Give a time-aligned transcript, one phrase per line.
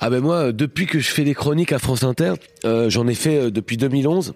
[0.00, 3.14] Ah ben moi, depuis que je fais des chroniques à France Inter, euh, j'en ai
[3.14, 4.34] fait euh, depuis 2011.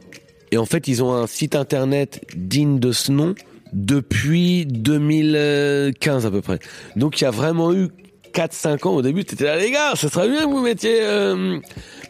[0.50, 3.34] Et en fait, ils ont un site internet digne de ce nom
[3.74, 6.58] depuis 2015 à peu près.
[6.96, 7.88] Donc il y a vraiment eu
[8.32, 10.98] 4-5 ans au début, t'étais là les gars, ça serait bien que vous mettiez...
[11.02, 11.58] euh,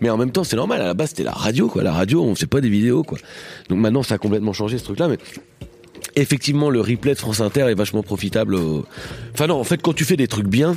[0.01, 1.83] Mais en même temps, c'est normal, à la base c'était la radio quoi.
[1.83, 3.19] La radio, on fait pas des vidéos quoi.
[3.69, 5.19] Donc maintenant, ça a complètement changé ce truc-là, mais...
[6.17, 8.55] Effectivement, le replay de France Inter est vachement profitable.
[8.57, 8.85] au-
[9.35, 10.77] Enfin non, en fait, quand tu fais des trucs bien,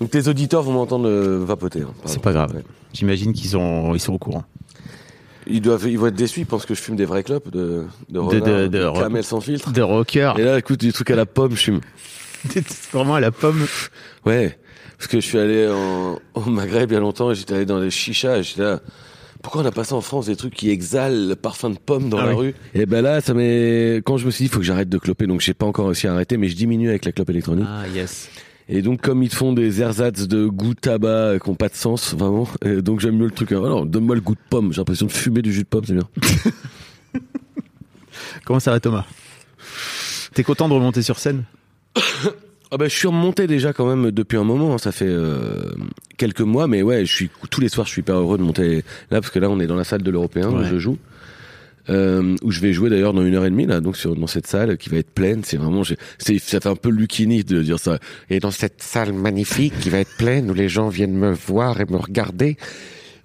[0.00, 1.80] Donc tes auditeurs vont m'entendre euh, vapoter.
[1.80, 2.00] hein, pardon.
[2.06, 2.54] C'est pas grave.
[2.54, 2.62] Ouais.
[2.92, 4.44] J'imagine qu'ils sont, ils sont au courant.
[5.46, 7.84] Ils doivent, ils vont être déçus, ils pensent que je fume des vrais clopes de,
[8.08, 9.72] de, renard, de- de- de camel sans filtre.
[9.72, 10.32] De rocker.
[10.38, 11.80] Et là, écoute, du truc à la pomme, je fume.
[12.50, 13.66] C'est vraiment à la pomme.
[14.24, 14.58] Ouais,
[14.96, 17.66] parce que je suis allé en, au Maghreb il y a longtemps et j'étais allé
[17.66, 18.80] dans les chichas et j'étais là.
[19.42, 22.08] Pourquoi on a pas ça en France des trucs qui exhalent le parfum de pomme
[22.08, 22.46] dans Ah la oui.
[22.46, 22.54] rue?
[22.74, 24.96] Et ben là, ça m'est quand je me suis dit il faut que j'arrête de
[24.96, 27.66] cloper, donc j'ai pas encore réussi à arrêter, mais je diminue avec la clope électronique.
[27.68, 28.30] Ah yes.
[28.68, 31.68] Et donc comme ils te font des ersatz de goût tabac euh, qui ont pas
[31.68, 33.52] de sens vraiment, et donc j'aime mieux le truc.
[33.52, 35.92] Alors donne-moi le goût de pomme, j'ai l'impression de fumer du jus de pomme, c'est
[35.94, 36.08] bien.
[38.44, 39.04] Comment ça va Thomas?
[40.34, 41.44] T'es content de remonter sur scène?
[42.70, 45.70] Ah bah, je suis remonté déjà quand même depuis un moment, hein, ça fait euh,
[46.16, 48.78] quelques mois, mais ouais, je suis tous les soirs, je suis hyper heureux de monter
[49.12, 50.66] là parce que là, on est dans la salle de l'Européen où Ouais.
[50.68, 50.98] je joue,
[51.90, 54.26] euh, où je vais jouer d'ailleurs dans une heure et demie là, donc sur dans
[54.26, 55.42] cette salle qui va être pleine.
[55.44, 55.82] C'est vraiment,
[56.18, 57.98] c'est ça fait un peu Lucini de dire ça.
[58.30, 61.80] Et dans cette salle magnifique qui va être pleine où les gens viennent me voir
[61.80, 62.56] et me regarder.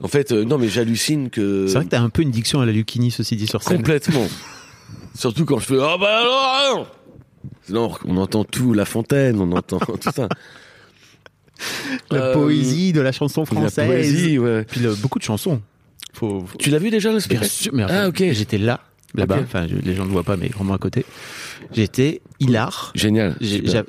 [0.02, 2.62] En fait, euh, non, mais j'hallucine que C'est vrai que t'as un peu une diction
[2.62, 3.78] à la Lucchini, ceci dit sur scène.
[3.78, 4.28] Complètement.
[5.16, 6.88] Surtout quand je fais ah bah alors hein
[7.70, 10.30] Non, on entend tout, La Fontaine, on entend tout ça.
[12.12, 13.86] La Euh, poésie de la chanson La française.
[13.88, 14.64] poésie, ouais.
[14.64, 15.62] Puis le- beaucoup de chansons.
[16.20, 17.12] Faut, faut- Tu l'as vu déjà
[17.74, 18.24] mais Ah, ok.
[18.32, 18.82] J'étais là,
[19.16, 19.40] là-bas.
[19.44, 21.06] Enfin, les gens ne le voient pas, mais vraiment à côté.
[21.74, 22.92] J'étais hilar.
[22.96, 23.36] Génial.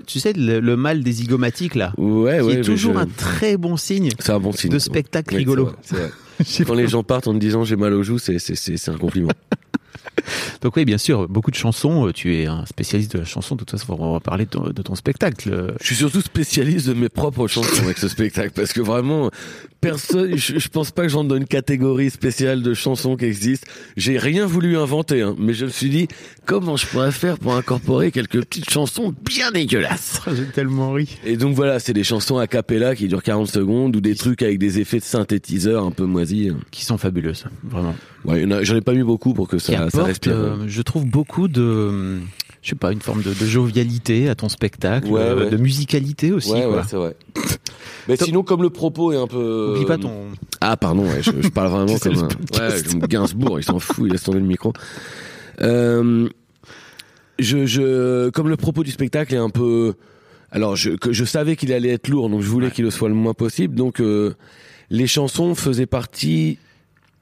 [0.06, 2.54] Tu sais, le, le mal des zygomatiques, là, Ouais, qui ouais.
[2.54, 4.70] est toujours je- un très bon signe C'est un bon signe.
[4.70, 5.72] de spectacle rigolo.
[5.90, 6.10] vrai, vrai.
[6.66, 8.90] Quand les gens partent en te disant j'ai mal aux joues, c'est c'est c'est c'est
[8.90, 9.30] un compliment.
[10.62, 12.06] Donc oui, bien sûr, beaucoup de chansons.
[12.06, 13.54] euh, Tu es un spécialiste de la chanson.
[13.54, 15.48] De toute façon, on va parler de ton, de ton spectacle.
[15.52, 19.30] Euh, Je suis surtout spécialiste de mes propres chansons avec ce spectacle parce que vraiment
[19.80, 23.64] personne, je, je pense pas que j'entre dans une catégorie spéciale de chansons qui existe.
[23.96, 26.08] J'ai rien voulu inventer, hein, mais je me suis dit
[26.44, 30.20] comment je pourrais faire pour incorporer quelques petites chansons bien dégueulasses?
[30.36, 31.18] J'ai tellement ri.
[31.24, 34.42] Et donc voilà, c'est des chansons a cappella qui durent 40 secondes ou des trucs
[34.42, 36.52] avec des effets de synthétiseur un peu moisis.
[36.70, 37.94] Qui sont fabuleuses, vraiment.
[38.24, 42.18] Ouais, j'en ai pas mis beaucoup pour que ça, euh, je trouve, beaucoup de,
[42.62, 45.50] je sais pas, une forme de, de jovialité à ton spectacle, Ouais, euh, ouais.
[45.50, 46.52] de musicalité aussi.
[46.52, 47.16] ouais, ouais, c'est vrai.
[48.08, 49.72] Mais sinon, comme le propos est un peu.
[49.74, 50.28] Oublie pas ton.
[50.60, 52.28] Ah, pardon, je, je parle vraiment comme un.
[52.68, 54.72] Ouais, comme Gainsbourg, il s'en fout, il laisse tomber le micro.
[55.60, 56.28] Euh,
[57.38, 59.94] je, je, comme le propos du spectacle est un peu.
[60.50, 63.08] Alors, je, que je savais qu'il allait être lourd, donc je voulais qu'il le soit
[63.08, 63.74] le moins possible.
[63.74, 64.02] Donc,
[64.90, 66.58] les chansons faisaient partie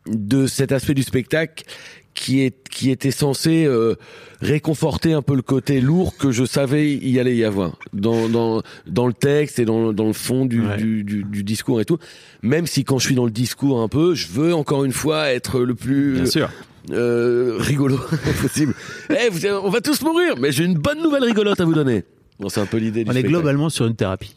[0.06, 1.65] de cet aspect du spectacle
[2.14, 3.94] qui est qui était censé euh,
[4.40, 8.62] réconforter un peu le côté lourd que je savais y allait y avoir dans dans
[8.87, 10.76] dans le texte et dans dans le fond du, Ouais.
[10.76, 11.99] du, du du discours et tout
[12.43, 15.28] même si quand je suis dans le discours un peu je veux encore une fois
[15.31, 16.50] être le plus Bien sûr.
[16.90, 17.99] euh, rigolo
[18.43, 18.75] possible
[19.10, 22.05] Eh, vous- on va tous mourir mais j'ai une bonne nouvelle rigolote à vous donner
[22.40, 23.34] bon c'est un peu l'idée du On est spectacle.
[23.34, 24.34] globalement sur une thérapie.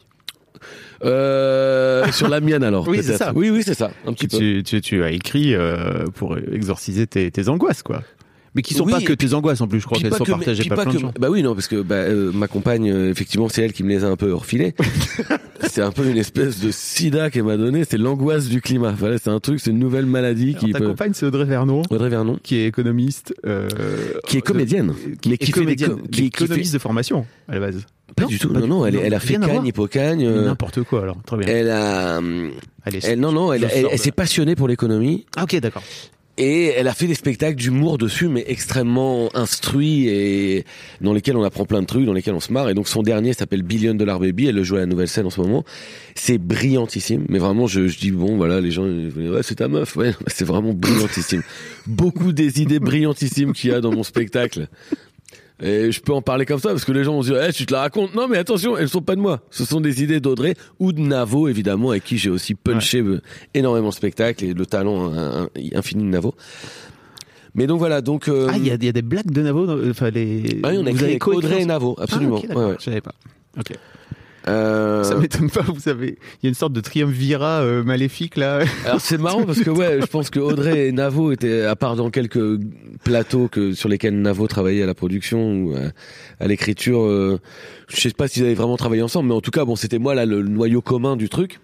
[1.03, 3.31] Euh, sur la mienne alors Oui, c'est ça.
[3.35, 7.07] oui oui c'est ça un petit peu Tu, tu, tu as écrit euh, pour exorciser
[7.07, 8.03] tes, tes angoisses, quoi.
[8.53, 10.31] Mais qui sont Oui, pas que tes angoisses en plus, je crois qu'elles sont que-
[10.31, 11.13] partagées par pas plein de que- gens.
[11.17, 13.89] Bah oui, non, parce que bah, euh, ma compagne, euh, effectivement, c'est elle qui me
[13.89, 14.75] les a un peu refilés.
[15.69, 17.83] c'est un peu une espèce de sida qu'elle m'a donné.
[17.89, 18.91] C'est l'angoisse du climat.
[18.97, 20.87] Voilà, c'est un truc, c'est une nouvelle maladie Alors, qui ta peut.
[20.87, 23.33] compagne, c'est Audrey Vernon, Audrey Vernon, qui est économiste.
[23.45, 23.69] euh,
[24.27, 26.73] qui est comédienne, qui mais est qui fait des comédienne, co- mais qui- fait- économiste
[26.73, 27.85] de formation à la base.
[28.17, 28.49] Pas du tout.
[28.51, 29.35] pas Non, non, elle, elle a fait.
[29.39, 30.25] Cagne, Hippocagne.
[30.25, 31.47] euh, N'importe quoi alors, très bien.
[31.47, 32.51] elle a, hum,
[32.83, 35.83] Allez, elle, non, non, elle, elle, elle de- s'est passionnée pour l'économie Ah ok, d'accord.
[36.37, 40.65] Et elle a fait des spectacles d'humour dessus, mais extrêmement instruits et
[41.01, 42.69] dans lesquels on apprend plein de trucs, dans lesquels on se marre.
[42.69, 44.47] Et donc son dernier s'appelle Billion Dollar Baby.
[44.47, 45.63] Elle le joue à la nouvelle scène en ce moment.
[46.15, 49.67] C'est brillantissime, mais vraiment, je, je dis bon, voilà, les gens, dire, ouais, c'est ta
[49.67, 51.43] meuf, ouais, c'est vraiment brillantissime.
[51.85, 54.67] Beaucoup des idées brillantissimes qu'il y a dans mon spectacle.
[55.63, 57.53] Et je peux en parler comme ça parce que les gens vont se dire, eh,
[57.53, 58.15] tu te la racontes.
[58.15, 59.41] Non, mais attention, elles sont pas de moi.
[59.51, 63.21] Ce sont des idées d'Audrey ou de Navo, évidemment, avec qui j'ai aussi punché euh,
[63.53, 66.33] énormément de spectacles et le talent euh, infini de Navo.
[67.53, 68.27] Mais donc voilà, donc.
[68.27, 70.61] euh, Ah, il y, a- il y a des blagues de Navo, dans- enfin les.
[70.63, 72.37] ah oui, on a vous écrit avec Audrey et Navo, absolument.
[72.37, 72.75] Ah, ok, d'accord, Ouais, ouais.
[72.79, 73.13] Je savais pas.
[73.59, 73.73] Ok.
[74.47, 76.17] Euh, Ça m'étonne pas, vous savez.
[76.41, 78.61] Il y a une sorte de triumvirat euh, maléfique là.
[78.85, 81.95] Alors c'est marrant parce que ouais, je pense que Audrey et Navo étaient à part
[81.95, 82.59] dans quelques
[83.03, 87.01] plateaux que sur lesquels Navo travaillait à la production ou à, à l'écriture.
[87.03, 87.39] euh,
[87.87, 90.15] je sais pas s'ils avaient vraiment travaillé ensemble, mais en tout cas bon, c'était moi
[90.15, 91.59] là le noyau commun du truc.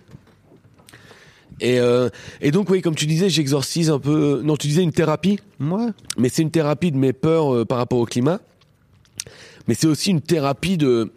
[1.59, 2.09] Et euh,
[2.41, 4.41] et donc oui, comme tu disais, j'exorcise un peu.
[4.43, 5.87] Non, tu disais une thérapie, Moi,
[6.17, 8.39] mais c'est une thérapie de mes peurs euh, par rapport au climat.
[9.67, 11.11] Mais c'est aussi une thérapie de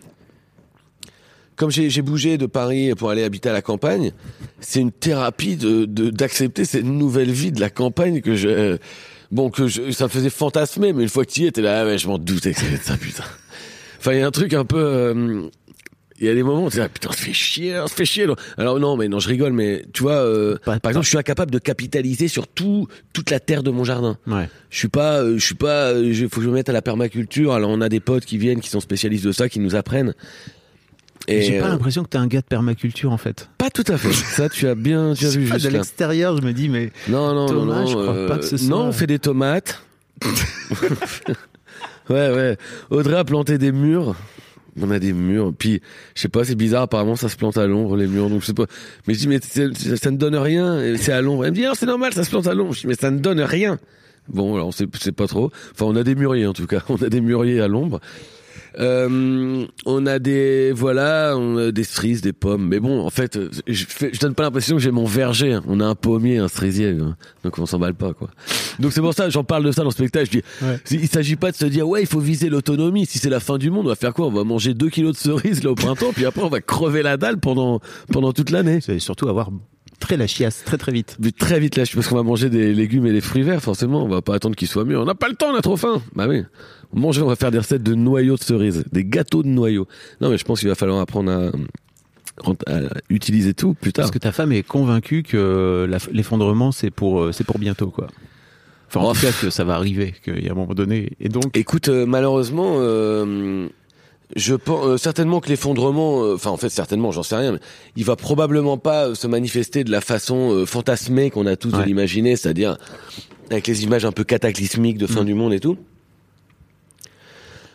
[1.60, 4.12] comme j'ai bougé de Paris pour aller habiter à la campagne,
[4.60, 8.78] c'est une thérapie de d'accepter cette nouvelle vie de la campagne que je
[9.30, 11.82] bon que je, ça me faisait fantasmer, mais une fois que tu y t'es là,
[11.82, 13.24] ah ouais, je m'en doutais que c'était ça, putain.
[13.98, 14.78] Enfin, il y a un truc un peu.
[14.80, 15.42] euh,
[16.18, 18.04] il y a des moments où tu dis, ah, putain, ça fait chier, ça fait
[18.04, 18.26] chier.
[18.58, 21.18] Alors non, mais non, je rigole, mais tu vois, euh, Pas- par exemple, je suis
[21.18, 24.18] incapable de capitaliser sur tout, toute la terre de mon jardin.
[24.26, 24.48] ouais.
[24.70, 26.82] Je suis pas, euh, je suis pas, il faut que je me mette à la
[26.82, 27.52] permaculture.
[27.52, 30.14] Alors on a des potes qui viennent, qui sont spécialistes de ça, qui nous apprennent.
[31.28, 33.48] J'ai pas euh, l'impression que t'es un gars de permaculture en fait.
[33.58, 34.12] pas tout à fait.
[34.12, 36.90] Ça, tu as bien, tu as vu Pas juste de l'extérieur, je me dis mais
[37.08, 38.02] Non, non, Thomas, non, je non.
[38.02, 39.82] crois pas que ce Non, soit- on fait des tomates.
[42.08, 42.56] ouais, ouais.
[42.90, 44.14] Audrey a planté des murs.
[44.80, 45.52] On a des murs.
[45.56, 45.80] Puis,
[46.14, 46.82] je sais pas, c'est bizarre.
[46.82, 48.28] Apparemment, ça se plante à l'ombre, les murs.
[48.30, 48.66] Donc, je sais pas.
[49.06, 50.96] Mais je dis, mais ça ne donne rien.
[50.96, 51.44] C'est à l'ombre.
[51.44, 52.72] Elle me dit, ah, c'est normal, ça se plante à l'ombre.
[52.74, 53.78] Je dis, mais ça ne donne rien.
[54.28, 55.50] Bon, alors, on sait, c'est pas trop.
[55.72, 56.82] Enfin, on a des mûriers, en tout cas.
[56.88, 58.00] On a des mûriers à l'ombre.
[58.78, 62.68] Euh, on a des voilà, on a des cerises, des pommes.
[62.68, 65.54] Mais bon, en fait, je, fais, je donne pas l'impression que j'ai mon verger.
[65.54, 65.62] hein.
[65.66, 67.16] On a un pommier, un cerisier, hein.
[67.44, 68.30] donc on s'emballe pas quoi.
[68.78, 70.26] Donc c'est pour ça, j'en parle de ça dans le spectacle.
[70.26, 70.78] Je dis, Ouais.
[70.90, 73.06] il s'agit pas de se dire ouais, il faut viser l'autonomie.
[73.06, 74.26] Si c'est la fin du monde, on va faire quoi?
[74.26, 77.02] On va manger 2 kilos de cerises là au printemps, puis après on va crever
[77.02, 77.80] la dalle pendant
[78.12, 78.80] pendant toute l'année.
[78.80, 79.50] c'est surtout avoir
[80.00, 81.16] très la chiasse très très vite.
[81.20, 84.04] Mais très vite là, parce qu'on va manger des légumes et des fruits verts, forcément.
[84.04, 85.02] On va pas attendre qu'ils soient mûrs.
[85.02, 86.02] On n'a pas le temps, on a trop faim.
[86.14, 86.42] Bah oui.
[86.92, 89.86] Manger, on va faire des recettes de noyaux de cerises, des gâteaux de noyaux.
[90.20, 92.80] Non, mais je pense qu'il va falloir apprendre à, à
[93.10, 94.04] utiliser tout plus tard.
[94.04, 98.08] Parce que ta femme est convaincue que l'effondrement c'est pour euh, c'est pour bientôt quoi.
[98.88, 101.12] Enfin en Oh, tout cas que ça va arriver, qu'il y a un moment donné.
[101.20, 103.68] Et donc Écoute, euh, malheureusement, euh,
[104.36, 107.58] je pense euh, certainement que l'effondrement, euh, enfin en fait certainement, j'en sais rien, mais
[107.96, 111.70] il va probablement pas euh, se manifester de la façon euh, fantasmée qu'on a tous
[111.70, 111.86] de Ouais.
[111.86, 112.76] l'imaginer, c'est-à-dire
[113.50, 115.26] avec les images un peu cataclysmiques de fin Mm.
[115.26, 115.76] du monde et tout.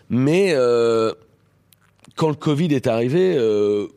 [0.09, 1.11] Mais euh,
[2.15, 3.87] quand le Covid est arrivé, euh,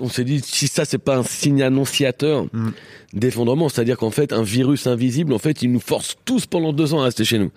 [0.00, 2.70] on s'est dit si ça c'est pas un signe annonciateur Mm.
[3.12, 6.94] d'effondrement, c'est-à-dire qu'en fait un virus invisible, en fait, il nous force tous pendant deux
[6.94, 7.50] ans à rester chez nous.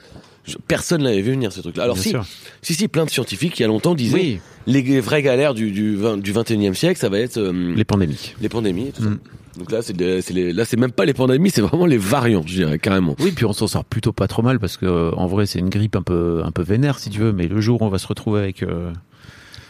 [0.68, 1.84] Personne l'avait vu venir ce truc-là.
[1.84, 2.26] Alors bien si, sûr.
[2.62, 5.72] si, si, plein de scientifiques il y a longtemps disaient Oui, les, vraies galères du,
[5.72, 8.34] du, 20 du 21e siècle, ça va être euh, les pandémies.
[8.42, 9.14] les pandémies et tout Mm.
[9.14, 9.60] ça.
[9.60, 12.80] Donc là, c'est là, c'est même pas les pandémies, c'est vraiment les variants, je dirais,
[12.80, 13.16] carrément.
[13.20, 15.60] Oui, puis on s'en sort plutôt pas trop mal parce que euh, en vrai c'est
[15.60, 17.90] une grippe un peu un peu vénère si tu veux, mais le jour où on
[17.90, 18.94] va se retrouver avec euh,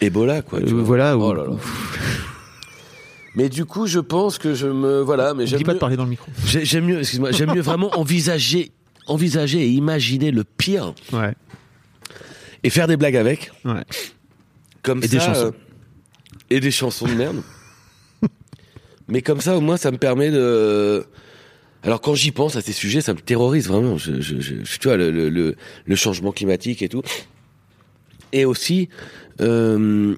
[0.02, 0.60] Ebola, quoi.
[0.60, 0.84] tu euh, vois.
[0.84, 1.50] voilà, Oh ou- là là.
[3.36, 5.80] Mais du coup, je pense que je me, voilà, mais j'aime dis pas de mieux,
[5.80, 6.30] parler dans le micro.
[6.48, 8.72] j'ai- j'aime mieux, excuse-moi, j'aime mieux vraiment envisager,
[9.10, 11.34] envisager et imaginer le pire Ouais,
[12.64, 13.84] et faire des blagues avec, ouais.
[14.84, 15.46] comme Et ça, des chansons.
[15.48, 15.52] euh,
[16.50, 17.42] et des chansons de merde.
[19.08, 21.06] Mais comme ça, au moins, ça me permet de.
[21.84, 23.98] Alors quand j'y pense à ces sujets, ça me terrorise vraiment.
[23.98, 27.02] Je, je, je, je- tu vois le, le, le, le changement climatique et tout,
[28.34, 28.90] et aussi
[29.40, 30.16] euh,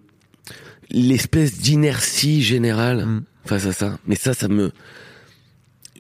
[0.90, 3.24] l'espèce d'inertie générale Mm.
[3.46, 4.00] face à ça.
[4.08, 4.72] Mais ça, ça me.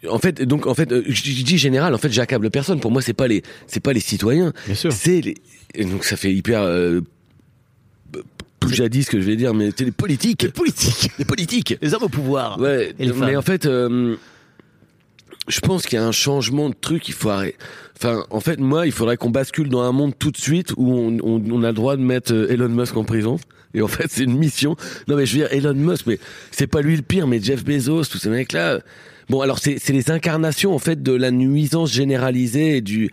[0.09, 1.93] En fait, donc en fait, euh, je dis général.
[1.93, 2.79] En fait, j'accable personne.
[2.79, 4.51] Pour moi, c'est pas les, c'est pas les citoyens.
[4.65, 4.91] Bien sûr.
[4.91, 5.83] C'est les.
[5.85, 6.61] donc ça fait hyper.
[6.61, 7.01] Euh,
[8.59, 10.43] plus jadis ce que je vais dire, mais c'est les politiques.
[10.43, 11.11] Les politiques.
[11.17, 11.77] Les politiques.
[11.81, 12.59] Les hommes au pouvoir.
[12.59, 12.93] Ouais.
[12.99, 14.15] Et les mais en fait, euh,
[15.47, 17.07] je pense qu'il y a un changement de truc.
[17.09, 17.57] Il faut arrêter.
[17.97, 20.91] Enfin, en fait, moi, il faudrait qu'on bascule dans un monde tout de suite où
[20.93, 23.39] on, on, on a le droit de mettre euh, Elon Musk en prison.
[23.73, 24.75] Et en fait, c'est une mission.
[25.07, 26.19] Non, mais je veux dire, Elon Musk, mais
[26.51, 28.81] c'est pas lui le pire, mais Jeff Bezos, tous ces mecs-là.
[29.29, 33.09] Bon, alors c'est c'est les incarnations en fait de la nuisance généralisée et du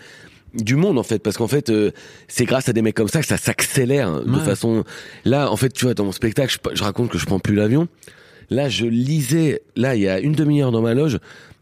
[0.54, 1.18] du monde en fait.
[1.20, 1.90] Parce qu'en fait euh,
[2.26, 4.84] c'est grâce à des mecs comme ça que ça s'accélère hein, de façon.
[5.24, 7.54] Là en fait tu vois dans mon spectacle je, je raconte que je prends plus
[7.54, 7.88] l'avion.
[8.50, 11.18] Là je lisais là il y a une demi-heure dans ma loge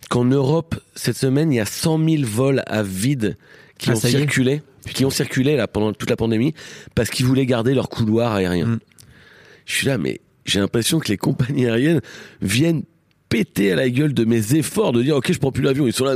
[0.08, 3.36] qu'en Europe cette semaine il y a 100 000 vols à vide
[3.78, 4.62] qui Ah, ont circulé
[4.94, 6.54] qui ont circulé là pendant toute la pandémie
[6.94, 8.66] parce qu'ils voulaient garder leur couloir aérien.
[8.66, 8.78] Mm.
[9.64, 12.00] je suis là mais j'ai l'impression que les compagnies aériennes
[12.40, 12.84] viennent
[13.28, 15.92] péter à la gueule de mes efforts de dire ok je prends plus l'avion ils
[15.92, 16.14] sont là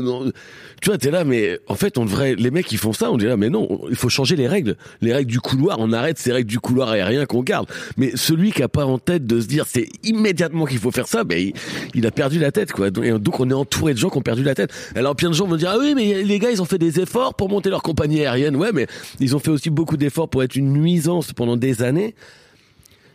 [0.81, 3.17] tu vois t'es là mais en fait on devrait les mecs qui font ça on
[3.17, 4.77] dit là mais non il faut changer les règles.
[5.01, 7.69] Les règles du couloir on arrête ces règles du couloir aérien qu'on garde.
[7.97, 11.09] Mais celui qui a pas en tête de se dire c'est immédiatement qu'il faut faire
[11.09, 11.53] ça ben
[11.95, 12.91] il, a perdu la tête quoi.
[12.91, 14.73] Donc on est entouré de gens qui ont perdu la tête.
[14.95, 17.01] Alors plein de gens vont dire ah oui mais les gars ils ont fait des
[17.01, 18.57] efforts pour monter leur compagnie aérienne.
[18.57, 18.87] Ouais mais
[19.19, 22.15] ils ont fait aussi beaucoup d'efforts pour être une nuisance pendant des années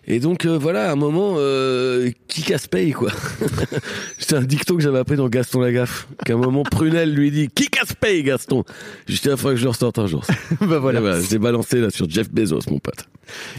[0.08, 3.12] et donc euh, voilà, à un moment, euh, qui casse paye quoi.
[4.20, 6.08] C'est un dicton que j'avais appris dans Gaston Lagaffe.
[6.26, 8.64] Qu'à un moment, Prunel lui dit qui casse paye Gaston.
[9.08, 10.24] Juste la fois que je le ressorte un jour.
[10.62, 11.00] bah voilà.
[11.02, 13.06] Voilà, j'ai balancé là sur Jeff Bezos, mon pote.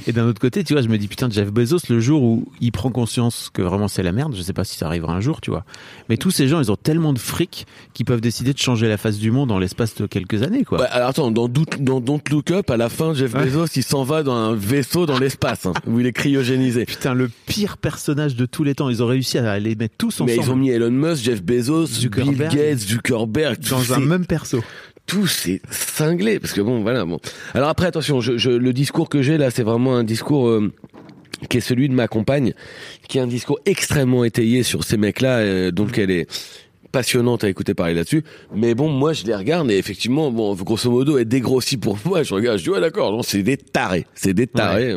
[0.06, 2.46] Et d'un autre côté, tu vois, je me dis putain, Jeff Bezos, le jour où
[2.60, 5.20] il prend conscience que vraiment c'est la merde, je sais pas si ça arrivera un
[5.20, 5.64] jour, tu vois.
[6.08, 8.96] Mais tous ces gens, ils ont tellement de fric qu'ils peuvent décider de changer la
[8.96, 10.78] face du monde en l'espace de quelques années, quoi.
[10.78, 13.46] Bah, alors attends, dans, Don't- dans Don't Look Up, à la fin, Jeff Ouais.
[13.46, 16.12] Bezos, il s'en va dans un vaisseau dans l'espace, hein, où il est
[16.44, 16.84] cryogénisé.
[16.84, 18.88] Putain, le pire personnage de tous les temps.
[18.90, 21.42] Ils ont réussi à les mettre tous ensemble Mais ils ont mis Elon Musk, Jeff
[21.42, 22.36] Bezos, Zuckerberg.
[22.50, 24.62] Bill Gates, Zuckerberg, dans un même perso.
[25.06, 27.20] tout c'est cinglé parce que bon voilà bon
[27.54, 30.72] alors après attention je, je- le discours que j'ai là c'est vraiment un discours euh,
[31.48, 32.54] qui est celui de ma compagne
[33.08, 36.26] qui est un discours extrêmement étayé sur ces mecs là donc elle est
[36.90, 40.90] passionnante à écouter parler là-dessus mais bon moi je les regarde et effectivement bon grosso
[40.90, 44.34] modo elle dégrossit pour moi je regarde je dis ouais d'accord c'est des tarés c'est
[44.34, 44.96] des tarés.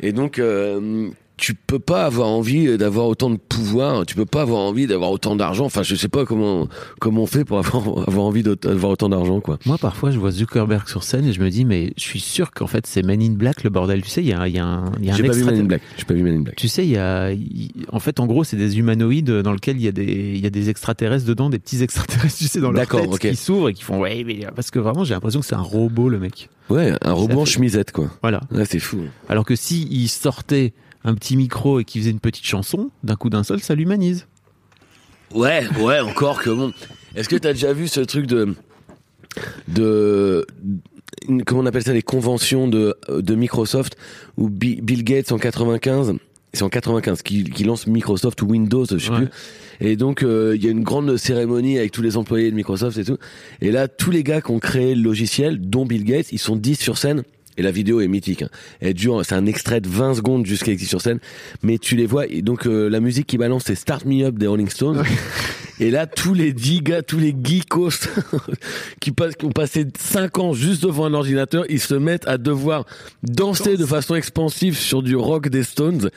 [0.00, 4.42] Et donc euh, tu peux pas avoir envie d'avoir autant de pouvoir, tu peux pas
[4.42, 5.64] avoir envie d'avoir autant d'argent.
[5.64, 6.68] Enfin, je sais pas comment
[7.00, 9.58] comment on fait pour avoir avoir envie d'avoir autant d'argent, quoi.
[9.66, 12.52] Moi, parfois, je vois Zuckerberg sur scène et je me dis, mais je suis sûr
[12.52, 14.02] qu'en fait, c'est Men in Black, le bordel.
[14.02, 15.60] Tu sais, il y a, y a un, y a un J'ai pas vu Men
[15.60, 15.82] in Black.
[15.96, 16.56] J'ai pas vu Men in Black.
[16.56, 17.30] Tu sais, il y a,
[17.90, 20.46] en fait, en gros, c'est des humanoïdes dans lesquels il y a des, il y
[20.46, 23.18] a des extraterrestres dedans, des petits extraterrestres, tu sais, dans leur tête, ok.
[23.18, 25.60] qui s'ouvrent et qui font, ouais, mais parce que vraiment, j'ai l'impression que c'est un
[25.60, 26.48] robot, le mec.
[26.70, 28.08] Ouais, un robot en chemisette, quoi.
[28.22, 28.40] Voilà.
[28.52, 29.00] Ouais, c'est fou.
[29.28, 30.72] Alors que si il sortait
[31.04, 34.26] un petit micro et qu'il faisait une petite chanson, d'un coup d'un seul, ça l'humanise.
[35.34, 36.72] Ouais, ouais, encore que bon.
[37.16, 38.54] Est-ce que t'as déjà vu ce truc de
[39.68, 40.46] de
[41.46, 43.96] comment on appelle ça les conventions de de Microsoft
[44.36, 46.14] où Bi- Bill Gates en 95
[46.52, 49.16] c'est en 95 qui, qui lance Microsoft ou Windows, je sais Ouais.
[49.16, 49.28] plus.
[49.80, 52.96] Et donc euh, il y a une grande cérémonie avec tous les employés de Microsoft
[52.96, 53.18] et tout.
[53.60, 56.54] Et là tous les gars qui ont créé le logiciel, dont Bill Gates, ils sont
[56.54, 57.24] 10 sur scène.
[57.56, 58.42] Et la vidéo est mythique.
[58.42, 58.48] Hein.
[58.80, 61.18] Elle dure, c'est un extrait de 20 secondes jusqu'à existe sur scène.
[61.62, 62.26] Mais tu les vois.
[62.26, 65.02] Et donc euh, la musique qui balance, c'est Start Me Up des Rolling Stones.
[65.80, 67.90] Et là, tous les 10 gars, tous les geekos
[69.00, 72.38] qui, passent, qui ont passé 5 ans juste devant un ordinateur, ils se mettent à
[72.38, 72.84] devoir
[73.22, 76.10] danser de façon expansive sur du rock des Stones.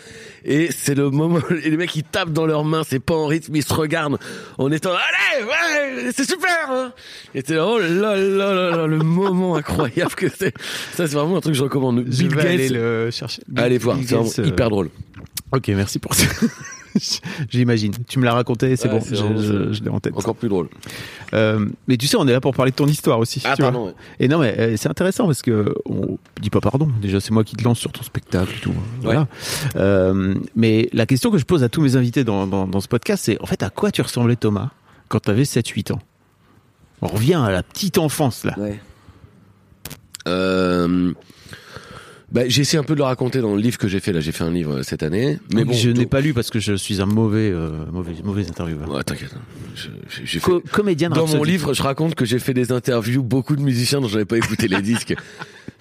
[0.46, 3.26] Et c'est le moment, et les mecs ils tapent dans leurs mains, c'est pas en
[3.26, 4.20] rythme, ils se regardent
[4.60, 6.94] en étant, allez, ouais, c'est super, hein
[7.34, 10.54] Et t'es là, oh là là là là, le moment incroyable que c'est.
[10.94, 12.06] Ça, c'est vraiment un truc que je recommande.
[12.10, 13.42] Je Bill vais aller Gates, le chercher.
[13.56, 14.90] allez voir, c'est vraiment Gates, euh, hyper drôle.
[15.52, 16.26] Ok, merci pour ça.
[17.50, 17.94] J'imagine.
[18.08, 20.14] Tu me l'as raconté, c'est Ouais, bon, je, vraiment- je- je l'ai en tête.
[20.16, 20.70] Encore plus drôle.
[21.34, 23.42] Euh, mais tu sais, on est là pour parler de ton histoire aussi.
[23.46, 23.72] Ah, tu vois.
[23.72, 23.94] pardon, ouais.
[24.20, 26.90] Et non, mais euh, c'est intéressant parce que on dit pas pardon.
[27.02, 28.74] Déjà, c'est moi qui te lance sur ton spectacle et tout.
[29.02, 29.28] Voilà.
[29.76, 32.88] Euh, mais la question que je pose à tous mes invités dans, dans, dans ce
[32.88, 34.70] podcast, c'est en fait, à quoi tu ressemblais Thomas
[35.10, 36.00] quand tu avais 7-8 ans?
[37.02, 38.56] On revient à la petite enfance là.
[38.58, 38.80] Ouais.
[40.28, 41.14] Euh,
[42.32, 44.12] bah, j'ai essayé un peu de le raconter dans le livre que j'ai fait.
[44.12, 45.40] Là, j'ai fait un livre euh, cette année.
[45.54, 48.48] Mais bon, je n'ai pas lu parce que je suis un mauvais, euh, mauvais, mauvais
[48.50, 48.90] intervieweur.
[48.90, 49.34] Ouais, t'inquiète.
[50.24, 53.56] J'ai fait- Co- comédien Dans mon livre, je raconte que j'ai fait des interviews, beaucoup
[53.56, 55.16] de musiciens dont j'avais pas écouté les disques.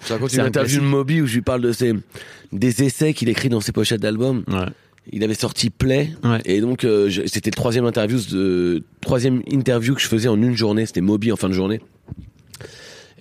[0.07, 0.85] Je raconte C'est une un interview de.
[0.85, 1.91] Moby où je lui parle de ses,
[2.53, 4.43] des essais qu'il écrit dans ses pochettes d'albums.
[4.47, 4.67] Ouais.
[5.11, 6.11] Il avait sorti Play.
[6.23, 6.39] Ouais.
[6.45, 10.39] Et donc, euh, je- c'était le troisième interview, de, troisième interview que je faisais en
[10.39, 10.85] une journée.
[10.85, 11.81] C'était Moby en fin de journée.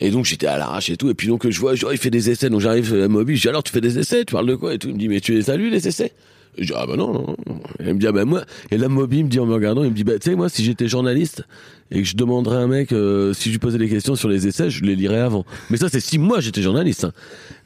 [0.00, 1.08] Et donc, j'étais à l'arrache et tout.
[1.10, 2.50] Et puis, donc, je vois, vois, il fait des essais.
[2.50, 3.36] Donc, j'arrive à Moby.
[3.36, 4.24] Je dis, alors, tu fais des essais?
[4.24, 4.74] Tu parles de quoi?
[4.74, 4.88] Et tout?
[4.88, 6.12] Il me dit, mais tu les as lus, les essais?
[6.58, 7.36] Je dis, ah bah non, non.
[7.78, 8.42] Elle me dit, ah bah moi.
[8.70, 10.48] Et là, Moby me dit en me regardant, il me dit, bah tu sais, moi,
[10.48, 11.42] si j'étais journaliste
[11.90, 14.30] et que je demanderais à un mec euh, si je lui posais des questions sur
[14.30, 15.44] les essais, je les lirais avant.
[15.68, 17.04] Mais ça, c'est si moi j'étais journaliste.
[17.04, 17.12] hein.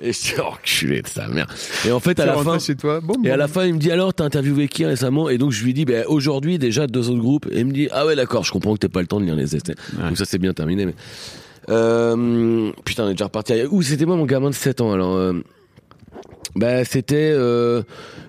[0.00, 1.46] Et je suis enculé de sa mère.
[1.86, 2.58] Et en fait, à la fin.
[2.58, 3.00] chez toi.
[3.00, 5.28] Bon, Et à la fin, il me dit alors, t'as interviewé qui récemment?
[5.28, 7.46] Et donc je lui dis, ben aujourd'hui déjà deux autres groupes.
[7.52, 9.24] Et il me dit, ah ouais d'accord, je comprends que t'aies pas le temps de
[9.24, 9.74] lire les essais.
[9.96, 10.08] Ouais.
[10.08, 10.84] Donc ça c'est bien terminé.
[10.84, 10.94] Mais
[11.70, 13.52] euh, putain, on est déjà reparti.
[13.70, 15.34] Où c'était moi mon gamin de 7 ans alors euh,
[16.56, 17.82] Bah c'était, euh,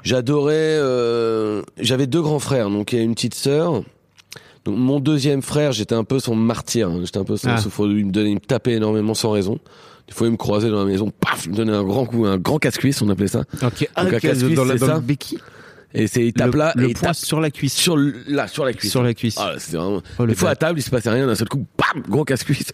[0.03, 0.53] j'adorais.
[0.57, 3.83] euh, J'avais deux grands frères, donc il y a une petite sœur.
[4.65, 6.89] Donc mon deuxième frère, j'étais un peu son martyr.
[6.89, 6.99] hein.
[7.03, 7.57] J'étais un peu son Ah.
[7.57, 7.87] souffre.
[7.87, 9.57] Il me donnait, il me tapait énormément sans raison.
[10.07, 12.25] Des fois, il me croisait dans la maison, paf, il me donnait un grand coup,
[12.25, 13.39] un grand casse-cuisse, on appelait ça.
[13.63, 13.87] Ok.
[13.97, 15.39] Donc, ok, casse-cuisse, dans, la, dans ça le béquille.
[15.93, 17.73] Et c'est, il tape le, là, le et il poing tape sur la cuisse.
[17.73, 18.91] sur le- là, sur la cuisse.
[18.91, 19.35] Sur la cuisse.
[19.37, 20.01] Ah, c'est vraiment.
[20.19, 22.67] Oh, Des fois à table, il se passait rien, d'un seul coup, bam, gros casse-cuisse.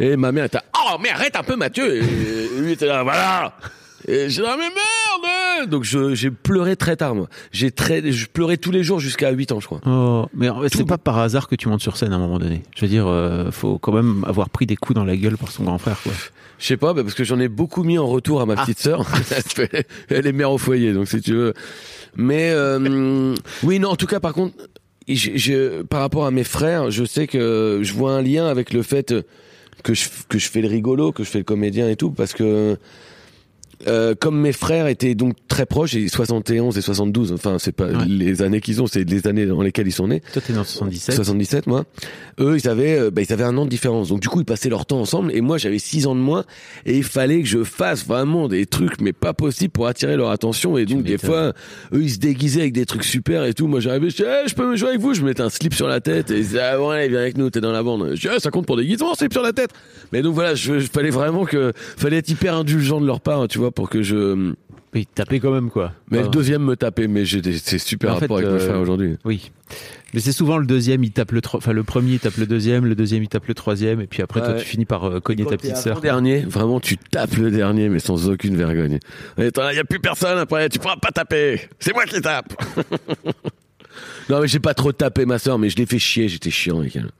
[0.00, 1.96] Et ma mère était, oh, mais arrête un peu, Mathieu.
[1.96, 3.56] Et lui était là, voilà.
[4.06, 5.70] Et j'ai dit, ah, mais merde!
[5.70, 7.28] Donc, je, j'ai pleuré très tard, moi.
[7.52, 9.80] J'ai très, je pleurais tous les jours jusqu'à 8 ans, je crois.
[9.86, 12.18] Oh, mais en fait, c'est pas par hasard que tu montes sur scène à un
[12.18, 12.62] moment donné.
[12.76, 15.50] Je veux dire, euh, faut quand même avoir pris des coups dans la gueule par
[15.50, 16.12] son grand frère, quoi.
[16.58, 18.78] Je sais pas, bah, parce que j'en ai beaucoup mis en retour à ma petite
[18.78, 19.06] sœur.
[19.30, 21.54] Elle fait- Elle est mère au foyer, donc si tu veux.
[22.16, 24.54] Mais euh, oui, non, en tout cas, par contre,
[25.08, 28.72] je, je- par rapport à mes frères, je sais que je vois un lien avec
[28.72, 29.14] le fait
[29.82, 32.32] que je, que je fais le rigolo, que je fais le comédien et tout, parce
[32.34, 32.76] que
[33.86, 37.84] euh, comme mes frères étaient donc très proches, et 71 et 72, enfin c'est pas
[37.86, 38.04] Ouais.
[38.08, 40.20] les années qu'ils ont, c'est les années dans lesquelles ils sont nés.
[40.32, 41.14] Toi, t'es dans 77.
[41.14, 41.84] 77 moi.
[42.40, 44.08] Eux ils avaient euh, bah, ils avaient un an de différence.
[44.08, 46.44] Donc du coup ils passaient leur temps ensemble et moi j'avais 6 ans de moins
[46.86, 50.30] et il fallait que je fasse vraiment des trucs mais pas possible pour attirer leur
[50.30, 51.52] attention et donc des fois
[51.92, 53.66] eux ils se déguisaient avec des trucs super et tout.
[53.68, 55.50] Moi j'arrivais je disais, Eh, je peux me jouer avec vous, je me mettais un
[55.50, 57.82] slip sur la tête et ils disaient ah ouais, viens avec nous, t'es dans la
[57.82, 58.12] bande.
[58.14, 59.70] Je dis Ah, ça compte pour des guisements, slip sur la tête.
[60.12, 63.46] Mais donc voilà, je, je fallait vraiment que fallait être hyper indulgent de leur part,
[63.48, 64.52] tu vois, pour que je
[64.94, 65.92] Oui, tapé quand même, quoi.
[66.10, 66.22] mais Ah.
[66.22, 69.16] le deuxième me tapait mais c'est super En fait, rapport avec euh, frères aujourd'hui.
[69.24, 69.50] Oui.
[70.12, 72.86] Mais c'est souvent le deuxième, il tape le enfin le premier il tape le deuxième,
[72.86, 75.44] le deuxième il tape le troisième, et puis après toi tu finis par euh, cogner
[75.44, 76.00] ta petite sœur.
[76.00, 79.00] dernier, vraiment, tu tapes le dernier, mais sans aucune vergogne.
[79.38, 81.62] Il n'y a plus personne après, tu pourras pas taper.
[81.80, 82.52] C'est moi qui tape.
[84.28, 86.78] non, mais j'ai pas trop tapé ma sœur, mais je l'ai fait chier, j'étais chiant
[86.78, 87.10] avec elle.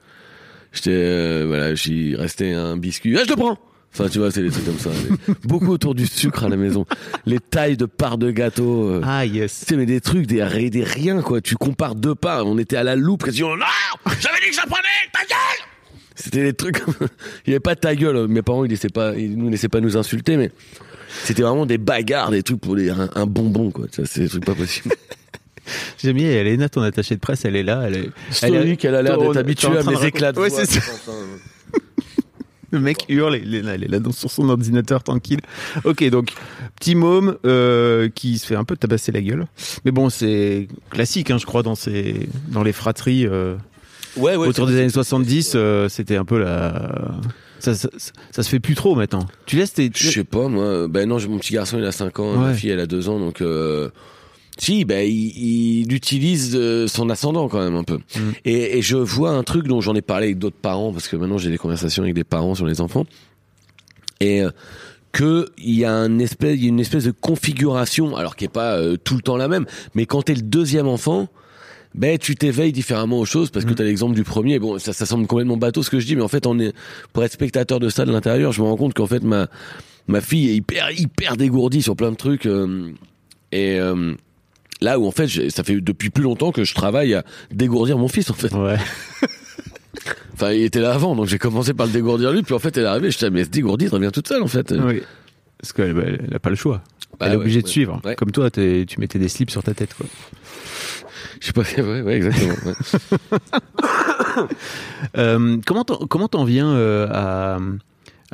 [0.71, 3.17] J'étais, euh, voilà, j'y restais un biscuit.
[3.17, 3.57] Ah, je le prends!
[3.97, 4.89] Enfin, tu vois, c'est des trucs comme ça.
[5.45, 6.85] Beaucoup autour du sucre à la maison.
[7.25, 8.89] Les tailles de parts de gâteau.
[8.89, 9.59] euh, Ah yes.
[9.61, 11.39] tu sais, mais des trucs, des, des riens, quoi.
[11.39, 12.45] Tu compares deux parts.
[12.45, 13.23] On était à la loupe.
[13.23, 13.63] quasiment, non!
[14.19, 14.83] J'avais dit que j'apprenais!
[15.13, 15.67] Ta gueule!
[16.13, 16.81] C'était des trucs.
[17.45, 18.27] Il y avait pas ta gueule.
[18.27, 20.51] Mes parents, ils laissaient pas, ils nous laissaient pas nous insulter, mais
[21.23, 23.85] c'était vraiment des bagarres, des trucs pour les, un, un bonbon, quoi.
[23.89, 24.93] Tu vois, C'est des trucs pas possibles.
[26.03, 28.09] J'aime bien, Elena, ton attachée de presse, elle est là, elle est.
[28.29, 31.11] Stoïque, elle a l'air d'être habituée à mes éclats de Ouais, voix, c'est ça.
[32.75, 35.39] Le mec hurle, il est là, il est là sur son ordinateur tranquille.
[35.83, 36.33] Ok, donc
[36.79, 39.47] petit môme euh, qui se fait un peu tabasser la gueule.
[39.85, 43.55] Mais bon, c'est classique, hein, je crois, dans ces, dans les fratries euh,
[44.17, 44.47] Ouais, ouais.
[44.47, 45.53] autour des années 70.
[45.55, 47.15] euh, c'était un peu la.
[47.59, 47.89] Ça, ça,
[48.31, 49.25] ça se fait plus trop maintenant.
[49.45, 49.89] Tu laisses tes.
[49.93, 50.87] Je sais pas, moi.
[50.87, 53.19] Ben non, mon petit garçon, il a 5 ans, ma fille, elle a 2 ans,
[53.19, 53.89] donc, euh,
[54.57, 57.97] si, ben, il, il utilise euh, son ascendant quand même un peu.
[57.97, 58.19] Mm.
[58.45, 61.15] Et, et je vois un truc dont j'en ai parlé avec d'autres parents, parce que
[61.15, 63.05] maintenant j'ai des conversations avec des parents sur les enfants.
[64.21, 64.51] Et euh,
[65.11, 68.49] que il y a un espèce, y a une espèce de configuration, alors qui est
[68.49, 71.27] pas euh, tout le temps la même, mais quand t'es le deuxième enfant,
[71.93, 73.75] ben tu t'éveilles différemment aux choses parce que Mm.
[73.75, 74.59] t'as l'exemple du premier.
[74.59, 76.73] Bon, ça, ça semble complètement bateau ce que je dis, mais en fait, on est
[77.13, 79.47] pour être spectateur de ça de l'intérieur, je me rends compte qu'en fait ma
[80.07, 82.91] ma fille est hyper hyper dégourdie sur plein de trucs euh,
[83.51, 84.13] et euh,
[84.81, 88.07] là où en fait ça fait depuis plus longtemps que je travaille à dégourdir mon
[88.07, 88.53] fils en fait.
[88.53, 88.77] Ouais.
[90.33, 92.75] Enfin, il était là avant, donc j'ai commencé par le dégourdir lui, puis en fait
[92.75, 94.71] elle est arrivée, je disais mais elle se dégourdit, elle revient toute seule en fait.
[94.71, 95.01] oui.
[95.57, 96.83] Parce qu'elle bah, elle pas le choix.
[97.19, 98.01] Bah elle est ouais, obligée de suivre.
[98.03, 98.15] Ouais.
[98.15, 100.05] Comme toi, tu mettais des slips sur ta tête, quoi.
[101.39, 102.55] Je sais pas, ouais, ouais, exactement.
[105.17, 107.57] Euh, comment t'en, comment t'en viens euh, à,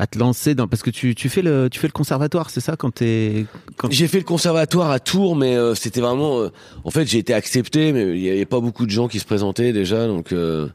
[0.01, 2.59] à te lancer dans parce que tu, tu fais le tu fais le conservatoire, c'est
[2.59, 3.45] ça quand t'es
[3.91, 6.39] J'ai fait le conservatoire à Tours, mais euh, c'était vraiment.
[6.41, 6.49] euh,
[6.83, 9.25] en fait, j'ai été accepté, mais il y avait pas beaucoup de gens qui se
[9.25, 10.33] présentaient déjà, donc.
[10.33, 10.67] euh,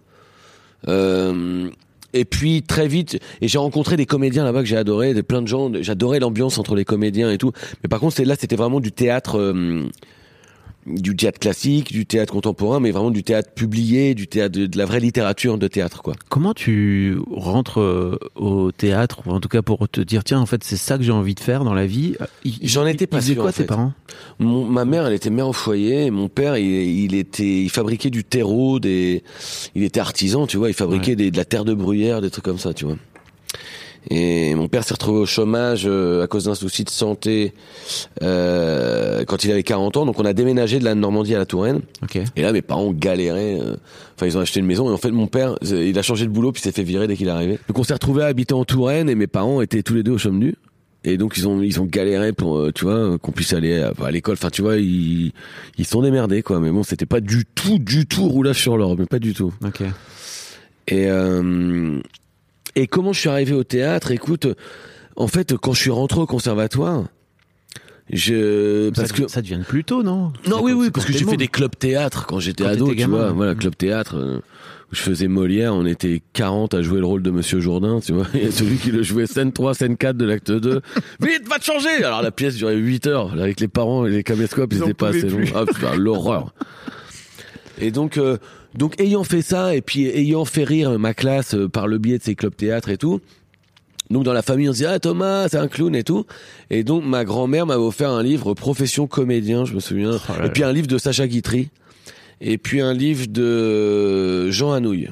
[2.12, 5.42] et puis très vite, et j'ai rencontré des comédiens là-bas que j'ai adoré, des plein
[5.42, 5.72] de gens.
[5.80, 7.50] J'adorais l'ambiance entre les comédiens et tout.
[7.82, 9.52] Mais par contre, là, c'était vraiment du théâtre,
[10.86, 14.78] du théâtre classique, du théâtre contemporain, mais vraiment du théâtre publié, du théâtre de, de
[14.78, 16.14] la vraie littérature de théâtre, quoi.
[16.28, 20.46] comment tu rentres euh, au théâtre ou en tout cas pour te dire tiens en
[20.46, 22.14] fait c'est ça que j'ai envie de faire dans la vie.
[22.44, 23.92] Ils- J'en étais pas sûr, quoi en tes parents?
[24.38, 26.06] Mon, ma mère, elle était mère au foyer.
[26.06, 29.22] Et mon père, il, il était, il fabriquait du terreau, des,
[29.74, 30.68] il était artisan, tu vois.
[30.68, 32.96] Il fabriquait des, de la terre de bruyère, des trucs comme ça, tu vois.
[34.08, 37.52] Et mon père s'est retrouvé au chômage euh, à cause d'un souci de santé
[38.22, 40.06] euh, quand il avait 40 ans.
[40.06, 41.80] Donc on a déménagé de la Normandie à la Touraine.
[42.02, 42.18] Ok.
[42.36, 43.58] Et là, mes parents galéraient.
[43.60, 43.76] euh,
[44.14, 44.88] Enfin, ils ont acheté une maison.
[44.88, 47.06] Et en fait, mon père, euh, il a changé de boulot puis s'est fait virer
[47.06, 47.58] dès qu'il est arrivé.
[47.68, 50.12] Donc on s'est retrouvé à habiter en Touraine et mes parents étaient tous les deux
[50.12, 50.54] au chômage nu.
[51.04, 54.10] Et donc ils ont ils ont galéré pour tu vois qu'on puisse aller à, à
[54.10, 54.34] l'école.
[54.34, 55.32] Enfin tu vois ils
[55.78, 56.58] ils sont démerdés quoi.
[56.58, 59.52] Mais bon c'était pas du tout du tout roulage sur l'or, mais pas du tout.
[59.64, 59.82] Ok.
[60.88, 62.00] Et euh,
[62.76, 64.46] et comment je suis arrivé au théâtre Écoute,
[65.16, 67.04] en fait quand je suis rentré au conservatoire,
[68.12, 70.32] je parce ça, que ça devient plus tôt, non?
[70.48, 73.16] Non, oui, oui, parce que j'ai fait des clubs théâtre quand j'étais ado, tu gamin,
[73.16, 73.32] vois.
[73.32, 74.16] Voilà, club théâtre.
[74.16, 74.38] euh,
[74.92, 78.12] où je faisais Molière, on était 40 à jouer le rôle de Monsieur Jourdain, tu
[78.12, 78.26] vois.
[78.34, 80.80] Et celui qui le jouait scène 3, scène 4 de l'acte 2.
[81.20, 82.04] Vite, va te changer!
[82.04, 84.94] Alors la pièce durait 8 heures, avec les parents et les caméscopes, Ils en c'était
[84.94, 85.38] pas assez long.
[85.38, 85.52] plus.
[85.56, 86.54] Ah, l'horreur.
[87.80, 88.36] Et donc, euh,
[88.76, 92.18] donc ayant fait ça, et puis ayant fait rire ma classe euh, par le biais
[92.18, 93.20] de ces clubs théâtre et tout,
[94.10, 96.26] donc dans la famille, on se dit ah Thomas, c'est un clown et tout.
[96.70, 100.12] Et donc ma grand-mère m'avait offert un livre Profession comédien, je me souviens.
[100.12, 101.70] Oh là et puis un livre de Sacha Guitry.
[102.40, 105.08] Et puis un livre de Jean Anouilh.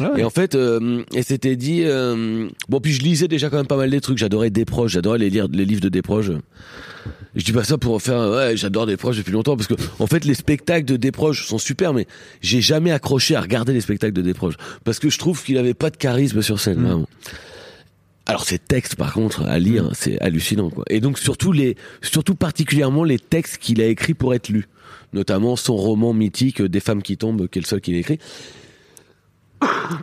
[0.00, 0.20] Ah ouais.
[0.20, 1.82] Et en fait, euh, et c'était dit.
[1.84, 4.18] euh, bon, puis je lisais déjà quand même pas mal des trucs.
[4.18, 4.92] J'adorais Desproges.
[4.92, 6.32] J'adorais les lire les livres de Desproges.
[7.34, 8.30] Je dis pas ça pour faire.
[8.30, 11.94] Ouais, j'adore Desproges depuis longtemps parce que en fait les spectacles de Desproges sont super,
[11.94, 12.06] mais
[12.40, 15.74] j'ai jamais accroché à regarder les spectacles de Desproges parce que je trouve qu'il avait
[15.74, 16.78] pas de charisme sur scène.
[16.78, 16.84] Mm.
[16.84, 17.08] vraiment.
[18.26, 20.84] Alors ces textes, par contre, à lire, c'est hallucinant, quoi.
[20.90, 24.68] Et donc surtout les, surtout particulièrement les textes qu'il a écrits pour être lus,
[25.14, 28.18] notamment son roman mythique Des femmes qui tombent, qui est le seul qu'il a écrit.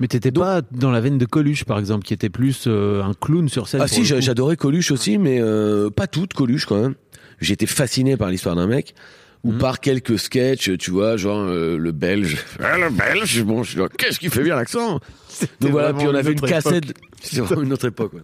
[0.02, 3.14] Mais t'étais pas dans la veine de Coluche, par exemple, qui était plus euh, un
[3.14, 3.82] clown sur scène.
[3.84, 6.96] Ah si, j'adorais Coluche aussi, mais euh, pas toutes Coluche quand même.
[7.40, 8.96] J'étais fasciné par l'histoire d'un mec
[9.44, 9.58] ou Mhm.
[9.60, 12.38] par quelques sketchs, tu vois, genre euh, le Belge.
[12.60, 15.00] Ah, le Belge, bon, je suis là, qu'est-ce qu'il fait bien l'accent?
[15.62, 16.86] Donc voilà, puis on avait une cassette.
[17.22, 18.14] C'est vraiment une autre époque.
[18.14, 18.22] ouais.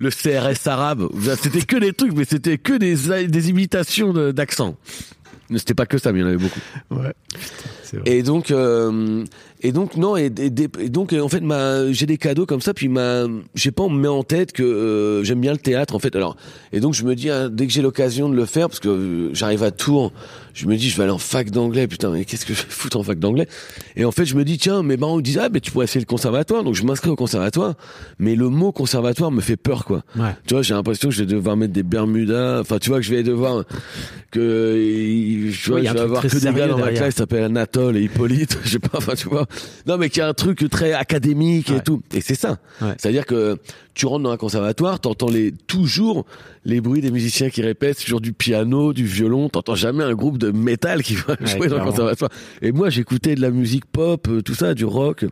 [0.00, 1.08] Le CRS arabe,
[1.40, 4.76] c'était que des trucs, mais c'était que des des imitations de- d'accent.
[5.50, 6.60] Mais C'était pas que ça, mais il y en avait beaucoup.
[6.90, 7.12] Ouais.
[7.92, 8.02] Vrai.
[8.04, 9.24] Et donc, euh,
[9.60, 11.42] et donc non, et, donc euh, en fait,
[11.92, 14.52] j'ai des cadeaux comme ça, puis ma, je sais pas, on me met en tête
[14.52, 16.14] que euh, j'aime bien le théâtre en fait.
[16.14, 16.36] Alors,
[16.72, 18.88] et donc je me dis hein, dès que j'ai l'occasion de le faire, parce que
[18.88, 20.12] euh, j'arrive à Tours,
[20.58, 21.86] je me dis je vais aller en fac d'anglais.
[21.86, 23.46] Putain, mais qu'est-ce que je vais foutre en fac d'anglais?
[23.96, 25.84] Et en fait, je me dis tiens, mes parents me disent ah mais tu pourrais
[25.84, 27.74] essayer le conservatoire, donc je m'inscris au conservatoire.
[28.18, 30.02] Mais le mot conservatoire me fait peur quoi.
[30.16, 30.30] Ouais.
[30.46, 32.60] Tu vois, j'ai l'impression que je vais devoir mettre des bermudas.
[32.60, 33.64] Enfin, tu vois que je vais devoir
[34.30, 37.44] que tu vois, Ouais, je vais avoir que des gars dans ma classe qui s'appellent
[37.44, 38.58] Anatole et Hippolyte.
[38.64, 38.98] Je sais pas.
[38.98, 39.46] Enfin, tu vois.
[39.86, 41.76] Non, mais qu'il y a un truc très académique Ouais.
[41.78, 42.02] et tout.
[42.12, 42.58] Et c'est ça.
[42.80, 42.94] Ouais.
[42.98, 43.58] C'est-à-dire que
[43.98, 46.24] tu rentres dans un conservatoire, t'entends les toujours
[46.64, 49.48] les bruits des musiciens qui répètent sur du piano, du violon.
[49.48, 52.30] T'entends jamais un groupe de métal qui va Ouais, jouer dans le conservatoire.
[52.62, 55.24] Et moi, j'écoutais de la musique pop, euh, tout ça, du rock.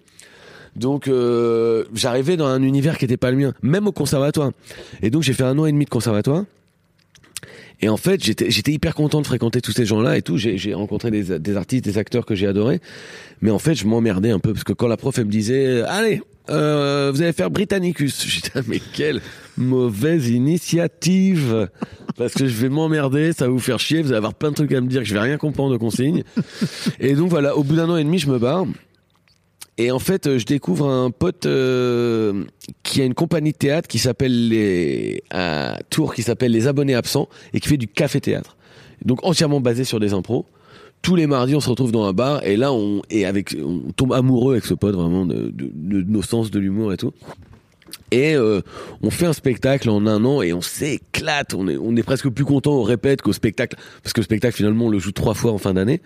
[0.74, 4.50] Donc euh, j'arrivais dans un univers qui était pas le mien, même au conservatoire.
[5.00, 6.44] Et donc j'ai fait un an et demi de conservatoire.
[7.80, 10.38] Et en fait, j'étais j'étais hyper content de fréquenter tous ces gens-là et tout.
[10.38, 12.80] J'ai j'ai rencontré des, des artistes, des acteurs que j'ai adorés.
[13.42, 15.82] Mais en fait, je m'emmerdais un peu parce que quand la prof elle me disait,
[15.82, 16.20] allez,
[16.50, 19.20] euh, vous allez faire Britannicus, j'étais ah, mais quelle
[19.56, 21.68] mauvaise initiative
[22.16, 24.54] parce que je vais m'emmerder, ça va vous faire chier, vous allez avoir plein de
[24.54, 26.24] trucs à me dire je vais rien comprendre de consignes.
[27.00, 28.66] et donc voilà, au bout d'un an et demi, je me barre.
[29.78, 32.44] Et en fait, euh, je découvre un pote euh,
[32.82, 36.94] qui a une compagnie de théâtre qui s'appelle les à Tours, qui s'appelle les Abonnés
[36.94, 38.56] Absents et qui fait du café théâtre.
[39.04, 40.46] Donc entièrement basé sur des impros.
[41.06, 44.12] Tous les mardis, on se retrouve dans un bar et là, on avec on tombe
[44.12, 47.12] amoureux avec ce pote vraiment de, nos sens de l'humour et tout.
[48.10, 48.60] Et euh,
[49.02, 51.54] on fait un spectacle en un an et on s'éclate.
[51.54, 54.56] On est, on est presque plus content au répète qu'au spectacle parce que le spectacle
[54.56, 56.02] finalement on le joue trois fois en fin d'année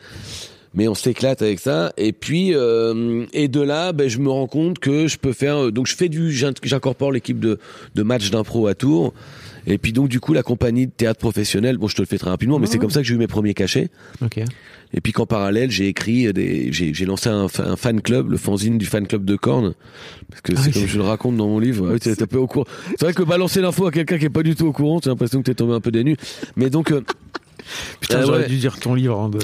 [0.75, 4.47] mais on s'éclate avec ça et puis euh, et de là ben, je me rends
[4.47, 7.59] compte que je peux faire euh, donc je fais du j'in- j'incorpore l'équipe de
[7.97, 9.13] de match d'impro à Tours
[9.71, 12.19] et puis donc du coup la compagnie de théâtre professionnel bon je te le fais
[12.19, 13.89] très rapidement mais c'est comme ça que j'ai eu mes premiers cachets.
[14.23, 14.39] Ok.
[14.93, 18.37] et puis qu'en parallèle j'ai écrit des j'ai lancé un, fa- un fan club le
[18.37, 19.75] fanzine du fan club de Corne
[20.29, 21.97] parce que Ah c'est oui, comme je le raconte dans mon livre.
[21.99, 22.67] T'es un peu au courant.
[22.91, 25.11] C'est vrai que balancer l'info à quelqu'un qui est pas du tout au courant j'ai
[25.11, 26.17] l'impression que t'es tombé un peu nues.
[26.57, 27.03] Mais donc euh,
[28.01, 28.49] Putain, Ah j'aurais ouais.
[28.49, 29.19] dû dire ton livre.
[29.19, 29.39] hein, de,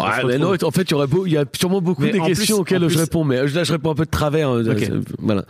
[0.00, 2.12] Ah, mais non, en fait, il y aurait beau, il y a sûrement beaucoup Mais
[2.12, 4.50] des questions plus- auxquelles je réponds, mais là, je réponds un peu de travers.
[4.50, 5.44] euh, euh, Voilà.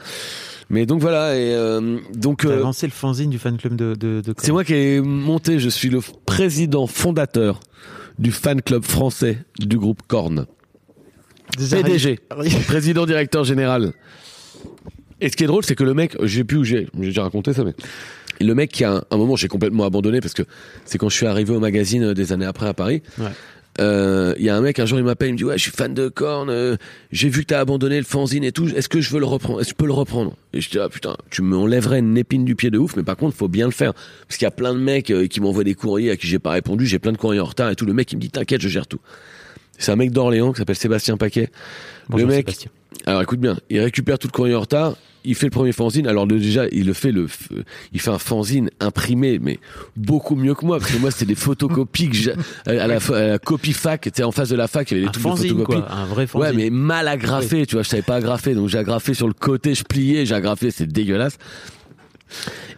[0.68, 3.94] Mais donc voilà, et euh, donc T'as euh, lancé le fanzine du fan club de.
[3.94, 5.60] de, de c'est moi qui ai monté.
[5.60, 7.60] Je suis le président fondateur
[8.18, 10.46] du fan club français du groupe Korn.
[11.56, 12.18] Déjà, PDG,
[12.66, 13.92] président directeur général.
[15.20, 17.22] Et ce qui est drôle, c'est que le mec, j'ai plus où j'ai, j'ai déjà
[17.22, 17.74] raconté ça, mais
[18.44, 20.42] le mec qui a un, un moment, j'ai complètement abandonné parce que
[20.84, 23.02] c'est quand je suis arrivé au magazine euh, des années après à Paris.
[23.18, 23.26] Ouais.
[23.80, 25.62] euh, il y a un mec un jour il m'appelle il me dit ouais je
[25.64, 26.76] suis fan de Korn euh,
[27.12, 29.60] j'ai vu que t'as abandonné le fanzine et tout est-ce que je veux le reprendre
[29.60, 30.34] est-ce que je peux le reprendre?
[30.54, 33.18] Et je dis ah putain tu m'enlèverais une épine du pied de ouf mais par
[33.18, 35.62] contre faut bien le faire parce qu'il y a plein de mecs euh, qui m'envoient
[35.64, 37.84] des courriers à qui j'ai pas répondu j'ai plein de courriers en retard et tout
[37.84, 39.00] le mec il me dit t'inquiète je gère tout
[39.76, 41.50] c'est un mec d'Orléans qui s'appelle Sébastien Paquet
[42.08, 42.70] Bonjour, le mec Sébastien.
[43.04, 44.96] alors écoute bien il récupère tout le courrier en retard
[45.26, 47.26] il fait le premier fanzine alors le- déjà il le fait le
[47.92, 49.58] il fait un fanzine imprimé mais
[49.96, 52.34] beaucoup mieux que moi parce que moi c'était des photocopies que j'ai-
[52.66, 55.12] à la, à la copie fac en face de la fac il y avait des
[55.12, 55.92] trucs de photocopies quoi.
[55.92, 56.48] Un vrai fanzine.
[56.50, 59.32] Ouais, mais mal agrafé, tu vois, je savais pas agrafer, donc j'ai agrafé sur le
[59.34, 61.38] côté, je pliais, j'ai agrafé, c'est dégueulasse.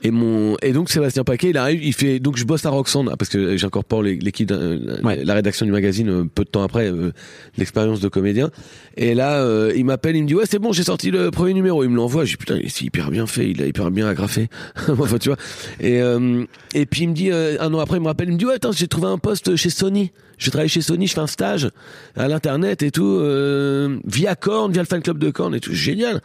[0.03, 3.11] Et mon et donc Sébastien Paquet, il arrive, il fait donc je bosse à Roxanne
[3.19, 5.25] parce que j'incorpore l'équipe, euh, Ouais.
[5.25, 7.13] la rédaction du magazine euh, peu de temps après euh,
[7.57, 8.51] l'expérience de comédien.
[8.97, 11.55] Et là, euh, il m'appelle, il me dit ouais c'est bon, j'ai sorti le premier
[11.55, 14.07] numéro, il me l'envoie, je dis putain c'est hyper bien fait, il a hyper bien
[14.07, 14.49] agrafé,
[14.89, 15.39] enfin tu vois.
[15.81, 18.39] Et euh, et puis il me dit un an après, il me rappelle, il me
[18.39, 20.13] dit ouais attends j'ai trouvé un poste chez Sony.
[20.37, 21.69] Je travaille chez Sony, je fais un stage
[22.15, 25.73] à l'internet et tout, euh, via Korn, via le fan club de Korn et tout,
[25.75, 26.21] génial.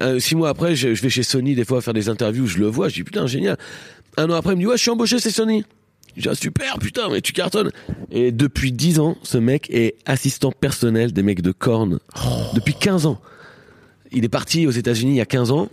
[0.00, 2.58] Euh, six mois après, je, je vais chez Sony des fois faire des interviews, je
[2.58, 3.56] le vois, je dis putain génial.
[4.16, 5.64] Un an après, il me dit ouais, je suis embauché chez Sony.
[6.16, 7.70] Je dis ah, super, putain, mais tu cartonnes.
[8.10, 11.98] Et depuis dix ans, ce mec est assistant personnel des mecs de Korn.
[12.54, 13.20] Depuis 15 ans.
[14.10, 15.68] Il est parti aux États-Unis il y a 15 ans.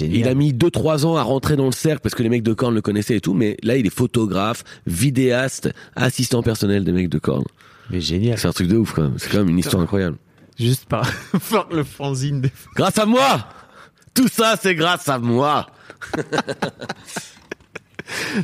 [0.00, 2.52] Il a mis 2-3 ans à rentrer dans le cercle parce que les mecs de
[2.52, 7.08] Korn le connaissaient et tout, mais là il est photographe, vidéaste, assistant personnel des mecs
[7.08, 7.44] de Korn.
[7.90, 8.38] Mais génial.
[8.38, 9.14] C'est un truc de ouf quand même.
[9.16, 10.16] C'est quand même une histoire incroyable.
[10.58, 11.06] Juste par,
[11.70, 13.46] le fanzine des Grâce à moi
[14.14, 15.66] Tout ça, c'est grâce à moi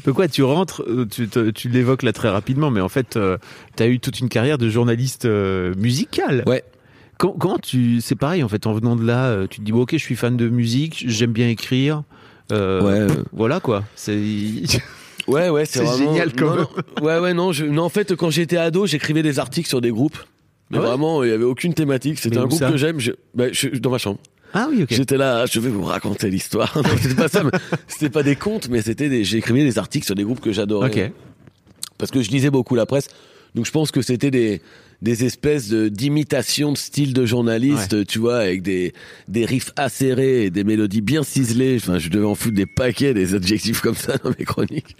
[0.04, 3.18] Donc ouais, tu rentres, euh, tu, tu l'évoques là très rapidement, mais en fait,
[3.76, 6.42] tu as eu toute une carrière de journaliste euh, musical.
[6.46, 6.62] Ouais.
[7.18, 8.00] Com- comment tu...
[8.02, 9.96] C'est pareil, en fait, en venant de là, euh, tu te dis, bon, ok, je
[9.98, 12.02] suis fan de musique, j'aime bien écrire.
[12.52, 13.14] euh, Ouais.
[13.32, 13.84] Voilà, quoi.
[13.96, 14.20] C'est...
[15.26, 16.12] Ouais, ouais, c'est C'est vraiment...
[16.12, 16.66] génial, quand non, même.
[16.98, 17.04] non.
[17.06, 17.64] Ouais, ouais, non, je...
[17.64, 20.18] non, en fait, quand j'étais ado, j'écrivais des articles sur des groupes.
[20.74, 22.18] Mais Ah ouais vraiment, il y avait aucune thématique.
[22.18, 23.00] C'était un groupe que j'aime.
[23.00, 23.12] Je...
[23.34, 24.18] bah, je- Dans ma chambre.
[24.52, 24.88] Ah oui, ok.
[24.90, 26.76] J'étais là, je vais vous raconter l'histoire.
[27.02, 27.42] C'était pas ça.
[27.88, 29.24] C'était pas des contes, mais c'était des.
[29.24, 30.90] J'écrivais des articles sur des groupes que j'adorais.
[30.90, 31.12] Ok.
[31.98, 33.08] Parce que je lisais beaucoup la presse.
[33.54, 34.60] Donc je pense que c'était des
[35.02, 38.92] des espèces de d'imitations de style de journaliste, tu vois, avec des
[39.28, 41.76] des riffs acérés et des mélodies bien ciselées.
[41.76, 44.96] Enfin, je devais en foutre des paquets des adjectifs comme ça dans mes chroniques.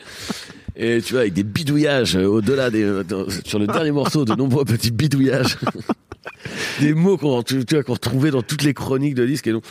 [0.76, 4.24] Et tu vois, avec des bidouillages euh, au-delà des euh, dans- sur le dernier morceau,
[4.24, 5.56] de nombreux petits bidouillages,
[6.80, 9.52] des mots qu'on tu tu vois qu'on retrouvait dans toutes les chroniques de disques et
[9.52, 9.64] donc.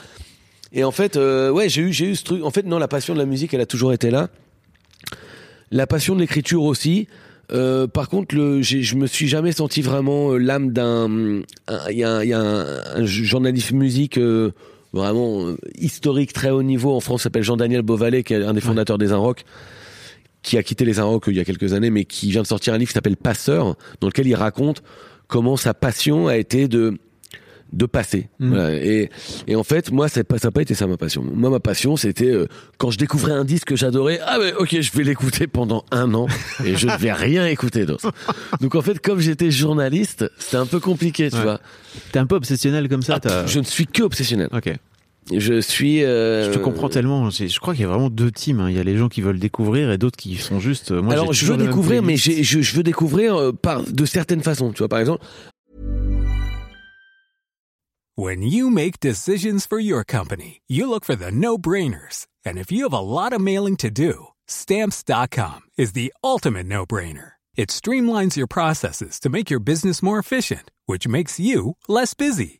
[0.71, 2.43] Et en fait, euh, ouais, j'ai eu j'ai eu ce truc.
[2.43, 4.29] En fait, non, la passion de la musique, elle a toujours été là.
[5.71, 7.07] La passion de l'écriture aussi.
[7.51, 11.09] Euh, par contre, le, je me suis jamais senti vraiment l'âme d'un.
[11.67, 14.51] un- Il y a, un- il y a un, un journaliste musique euh,
[14.93, 18.97] vraiment historique, très haut niveau en France, s'appelle Jean-Daniel Beauvalet, qui est un des fondateurs
[18.97, 19.43] des Inrocks,
[20.43, 22.73] qui a quitté les Inrocks il y a quelques années, mais qui vient de sortir
[22.73, 24.83] un livre qui s'appelle Passeur, dans lequel il raconte
[25.27, 26.97] comment sa passion a été de
[27.71, 28.29] de passer.
[28.37, 28.49] Mm.
[28.49, 28.75] Voilà.
[28.85, 29.09] Et,
[29.47, 31.23] et en fait, moi, c'est pas, ça n'a pas été ça ma passion.
[31.23, 32.45] Moi, ma passion, c'était euh,
[32.77, 34.19] quand je découvrais un disque que j'adorais.
[34.23, 36.27] Ah, mais ok, je vais l'écouter pendant un an
[36.65, 38.11] et je ne vais rien écouter d'autre.
[38.61, 41.41] Donc en fait, comme j'étais journaliste, c'était un peu compliqué, tu Ouais.
[41.41, 41.61] vois.
[42.11, 43.19] T'es un peu obsessionnel comme ça.
[43.25, 44.49] Ah, je ne suis que obsessionnel.
[44.53, 44.71] Ok.
[45.31, 46.03] Je suis.
[46.03, 47.31] euh, Je te comprends tellement.
[47.31, 48.59] C'est- Je crois qu'il y a vraiment deux teams.
[48.59, 48.69] hein.
[48.69, 50.91] Il y a les gens qui veulent découvrir et d'autres qui sont juste.
[50.91, 54.41] euh, Moi, Alors, je veux découvrir, mais je, je veux découvrir euh, par de certaines
[54.43, 54.71] façons.
[54.71, 55.25] Tu vois, par exemple,
[58.15, 62.27] When you make decisions for your company, you look for the no brainers.
[62.45, 66.85] And if you have a lot of mailing to do, stamps.com is the ultimate no
[66.85, 67.33] brainer.
[67.55, 72.59] It streamlines your processes to make your business more efficient, which makes you less busy.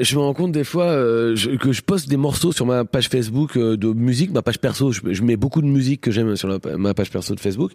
[0.00, 3.08] Je me rends compte des fois euh, que je poste des morceaux sur ma page
[3.08, 4.90] Facebook euh, de musique, ma page perso.
[4.90, 7.72] Je, mets beaucoup de musique que j'aime sur ma page perso de Facebook.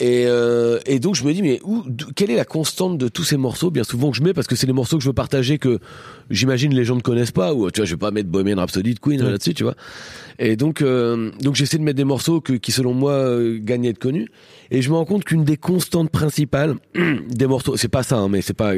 [0.00, 1.82] Et, euh, et donc je me dis mais où,
[2.14, 3.72] quelle est la constante de tous ces morceaux?
[3.72, 5.80] Bien souvent que je mets parce que c'est les morceaux que je veux partager que
[6.30, 8.94] j'imagine les gens ne connaissent pas ou tu vois je vais pas mettre Bohemian Rhapsody
[8.94, 9.30] de Queen Ouais.
[9.30, 9.74] là-dessus tu vois.
[10.38, 13.88] Et donc euh, donc j'essaie de mettre des morceaux que, qui selon moi euh, gagnent
[13.88, 14.28] à être connus.
[14.70, 16.76] Et je me rends compte qu'une des constantes principales
[17.28, 18.74] des morceaux c'est pas ça hein, mais c'est pas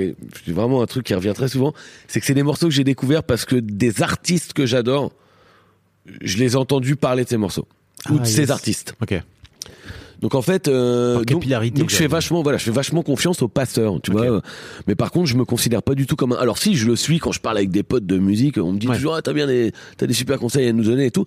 [0.47, 1.75] c'est vraiment un truc qui revient très souvent
[2.09, 5.13] c'est que c'est des morceaux que j'ai découverts parce que des artistes que j'adore
[6.23, 7.69] je les ai entendus parler de ces morceaux.
[8.09, 8.95] Ou Ah, de ces artistes.
[9.03, 9.21] Ok.
[10.21, 14.01] Donc en fait, euh, donc, je fais vachement, voilà, je fais vachement confiance aux passeurs,
[14.03, 14.41] tu vois.
[14.87, 16.37] Mais par contre, je me considère pas du tout comme un.
[16.37, 18.79] Alors si, je le suis quand je parle avec des potes de musique, on me
[18.79, 18.97] dit Ouais.
[18.97, 21.25] toujours, ah, t'as bien des, t'as des super conseils à nous donner et tout.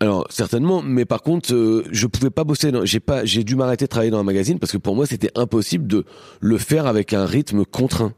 [0.00, 2.72] Alors certainement, mais par contre, euh, je pouvais pas bosser.
[2.72, 5.06] dans- J'ai pas, j'ai dû m'arrêter de travailler dans un magazine parce que pour moi,
[5.06, 6.04] c'était impossible de
[6.40, 8.12] le faire avec un rythme contraint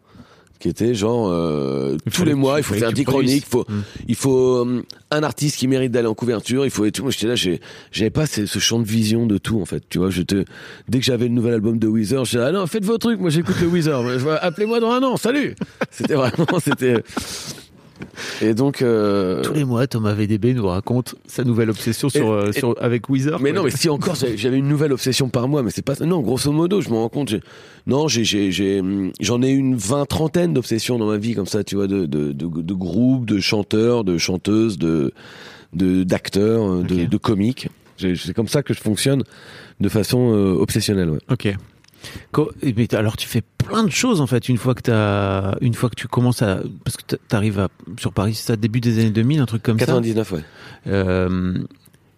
[0.58, 3.50] qui était genre euh, tous les mois il faut faire que tu 10 chroniques, il
[3.50, 3.84] faut produises.
[4.08, 7.02] il faut euh, un artiste qui mérite d'aller en couverture, il faut et tout.
[7.02, 7.60] Moi j'étais là, j'ai-
[7.92, 9.82] j'avais pas ce, ce champ de vision de tout en fait.
[9.88, 10.44] Tu vois, j'étais
[10.88, 13.20] dès que j'avais le nouvel album de Weezer, j'étais là, ah non faites vos trucs,
[13.20, 15.54] moi j'écoute le Weezer, je appelez-moi dans un an, salut.
[15.90, 17.02] C'était vraiment c'était
[18.42, 22.30] et donc euh, Tous les mois, Thomas VDB nous raconte sa nouvelle obsession sur, Et-
[22.30, 23.40] euh, et- sur avec Weezer.
[23.40, 26.04] Mais non, mais si encore j'avais une nouvelle obsession par mois, mais c'est pas ça.
[26.07, 27.35] Non, grosso modo, je me rends compte.
[27.87, 31.46] Non, j'ai, j'ai, j'ai, hum, j'en ai une vingt trentaine d'obsessions dans ma vie comme
[31.46, 35.12] ça, tu vois, de, de, de, de groupes, de chanteurs, de chanteuses, de,
[35.72, 37.68] de d'acteurs, euh, de, comiques.
[37.96, 39.22] C'est comme ça que je fonctionne
[39.80, 41.11] de façon euh, obsessionnelle.
[41.11, 41.18] Ouais.
[41.30, 41.54] Ok.
[42.62, 45.74] Eh, Mais alors tu fais plein de choses en fait une fois que t'as une
[45.74, 48.80] fois que tu commences à parce que t- t'arrives à sur Paris c'est ça début
[48.80, 50.40] des années 2000 un truc comme 99, ouais.
[50.40, 51.58] ça euh,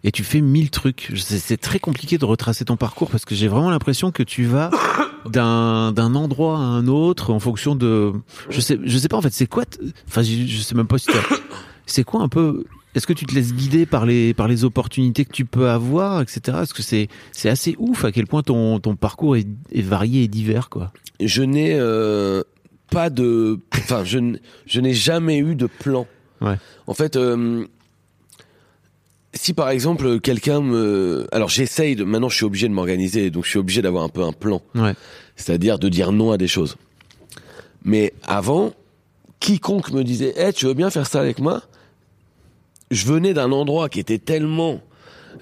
[0.05, 3.49] et tu fais mille trucs c'est très compliqué de retracer ton parcours parce que j'ai
[3.49, 4.71] vraiment l'impression que tu vas
[5.31, 8.13] d'un d'un endroit à un autre en fonction de
[8.51, 9.65] je sais je sais pas en fait c'est quoi
[10.09, 11.09] enfin je, je sais même pas si
[11.87, 15.25] c'est quoi un peu est-ce que tu te laisses guider par les par les opportunités
[15.25, 18.81] que tu peux avoir etc est-ce que c'est c'est assez ouf à quel point ton
[18.81, 20.93] ton parcours est, est varié et divers quoi?
[21.21, 22.43] Je n'ai euh,
[22.91, 26.07] pas de, enfin, je, n'ai jamais eu de plan.
[26.41, 26.57] Ouais.
[26.87, 27.65] En fait, euh,
[29.33, 33.45] si par exemple quelqu'un me, alors j'essaye de, maintenant je suis obligé de m'organiser, donc
[33.45, 34.95] je suis obligé d'avoir un peu un plan, ouais
[35.37, 36.77] c'est-à-dire de dire non à des choses.
[37.85, 38.73] Mais avant,
[39.39, 41.63] quiconque me disait, eh, tu veux bien faire ça avec moi?
[42.91, 44.81] Je venais d'un endroit qui était tellement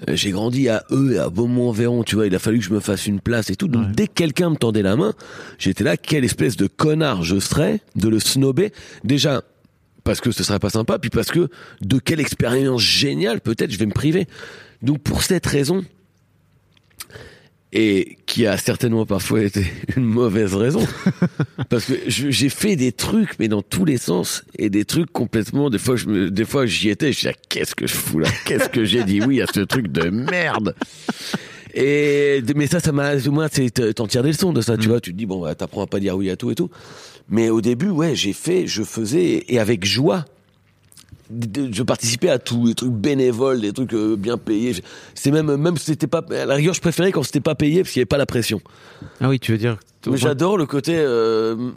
[0.09, 2.73] euh, j'ai grandi à eux et à Beaumont-Véron, tu vois, il a fallu que je
[2.73, 3.67] me fasse une place et tout.
[3.69, 3.91] Donc Ouais.
[3.95, 5.13] dès que quelqu'un me tendait la main,
[5.57, 8.73] j'étais là, quelle espèce de connard je serais de le snober.
[9.05, 9.41] Déjà,
[10.03, 11.47] parce que ce serait pas sympa, puis parce que
[11.81, 14.27] de quelle expérience géniale peut-être je vais me priver.
[14.81, 15.83] Donc pour cette raison,
[17.75, 19.65] et qui a certainement parfois été
[19.97, 20.87] une mauvaise raison,
[21.69, 25.69] parce que j'ai fait des trucs, mais dans tous les sens, et des trucs complètement,
[25.69, 28.19] des fois, je me, des fois j'y étais, je disais, ah, qu'est-ce que je fous
[28.19, 28.29] là?
[28.45, 29.21] Qu'est-ce que j'ai dit?
[29.21, 30.73] Oui à ce truc de merde
[31.77, 35.01] et mais ça, ça m'a, moi, c'est t'en tires des leçons de ça, tu vois.
[35.01, 36.69] Tu te dis bon, bah, t'apprends à pas dire oui à tout et tout.
[37.27, 40.23] Mais au début, ouais, j'ai fait, je faisais et avec joie.
[41.31, 44.75] Je participais à tout, des trucs bénévoles, des trucs euh, bien payés.
[45.15, 47.81] C'est même, même si c'était pas, à la rigueur, je préférais quand c'était pas payé
[47.81, 48.61] parce qu'il y avait pas la pression.
[49.21, 51.71] ah oui tu veux dire Mais j'adore le côté, euh,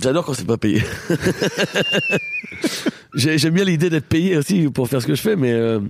[0.00, 0.82] j'adore quand c'est pas payé.
[3.14, 5.80] J'ai- J'aime bien l'idée d'être payé aussi pour faire ce que je fais, mais euh,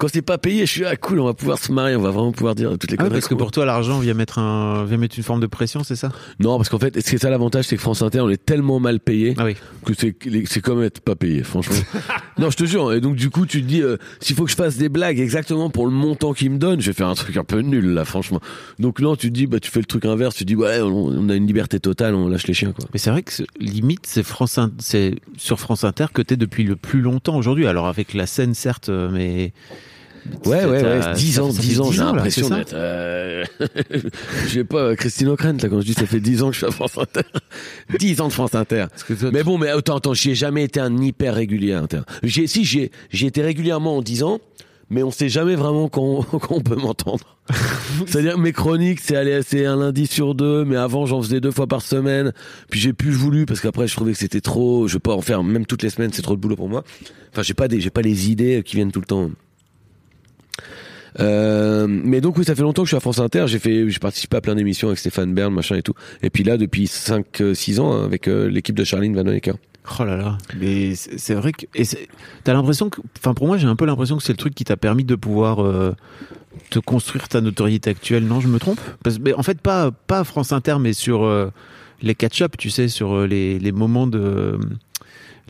[0.00, 2.10] quand c'est pas payé, je suis ah cool, on va pouvoir se marier, on va
[2.10, 4.86] vraiment pouvoir dire toutes les Ah conneries parce que pour toi l'argent vient mettre un
[4.86, 6.10] vient mettre une forme de pression c'est ça?
[6.38, 8.98] Non, parce qu'en fait, c'est ça l'avantage, c'est que France Inter, on est tellement mal
[8.98, 11.76] payé ah oui que c'est c'est comme être pas payé, franchement.
[12.38, 12.94] non, je te jure.
[12.94, 15.20] Et donc du coup, tu te dis, euh, s'il faut que je fasse des blagues
[15.20, 17.92] exactement pour le montant qu'ils me donnent, je vais faire un truc un peu nul
[17.92, 18.40] là, franchement.
[18.78, 20.80] Donc non, tu te dis, bah tu fais le truc inverse, tu te dis, ouais,
[20.80, 22.86] on, on a une liberté totale, on lâche les chiens quoi.
[22.94, 26.76] Mais c'est vrai que limite c'est France c'est sur France Inter que t'es depuis le
[26.76, 27.66] plus longtemps aujourd'hui.
[27.66, 29.52] Alors avec la scène certes, euh, mais
[30.44, 32.72] Ouais, ouais, ouais, T'as- 10 ça- ans, ça fait 10 ans, 10 j'ai l'impression d'être.
[32.74, 33.44] Euh...
[34.44, 36.58] je sais pas, Christine O'Krent, là, quand je dis ça fait 10 ans que je
[36.58, 37.22] suis à France Inter.
[37.98, 38.86] 10 ans de France Inter.
[39.06, 42.00] toi, Mais bon, mais attends, attends, j'y ai jamais été un hyper régulier Inter.
[42.22, 44.40] J'ai, si, j'y ai, j'y ai été régulièrement en 10 ans,
[44.90, 47.38] mais on sait jamais vraiment quand, quand on peut m'entendre.
[48.06, 51.40] C'est-à-dire que mes chroniques, c'est aller, c'est un lundi sur deux, mais avant, j'en faisais
[51.40, 52.32] deux fois par semaine.
[52.70, 55.20] Puis j'ai plus voulu parce qu'après, je trouvais que c'était trop, je veux pas en
[55.20, 56.84] faire même toutes les semaines, c'est trop de boulot pour moi.
[57.32, 59.30] Enfin, j'ai pas des, j'ai pas les idées qui viennent tout le temps.
[61.18, 63.44] Euh, mais donc oui, ça fait longtemps que je suis à France Inter.
[63.48, 65.94] J'ai fait, j'ai participé à plein d'émissions avec Stéphane Bern, machin et tout.
[66.22, 69.54] Et puis là, depuis 5-6 ans, hein, avec euh, l'équipe de Charline Van Honecker.
[69.98, 71.84] Oh là là, mais c'est vrai que et
[72.44, 74.62] t'as l'impression que, enfin pour moi j'ai un peu l'impression que c'est le truc qui
[74.62, 75.96] t'a permis de pouvoir euh,
[76.68, 78.24] te construire ta notoriété actuelle.
[78.24, 78.78] Non, je me trompe?
[79.02, 81.48] Parce, mais en fait pas pas France Inter, mais sur euh,
[82.02, 84.60] les catch-up, tu sais, sur euh, les, les moments de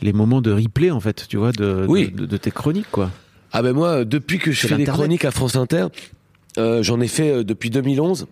[0.01, 2.09] les moments de replay en fait, tu vois, de, Oui.
[2.09, 3.11] de, de tes chroniques quoi.
[3.51, 5.87] Ah ben moi, depuis que je fais des chroniques à France Inter,
[6.57, 8.27] euh, j'en ai fait euh, depuis 2011.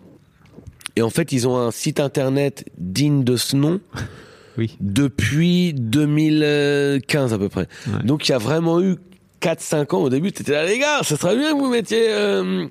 [0.96, 3.80] et en fait, ils ont un site internet digne de ce nom
[4.58, 4.76] Oui.
[4.80, 7.66] depuis 2015 à peu près.
[7.86, 8.02] Ouais.
[8.04, 8.96] Donc il y a vraiment eu
[9.40, 12.08] 4-5 ans au début, t'étais là les gars, ça serait bien que vous mettiez...
[12.10, 12.66] euh,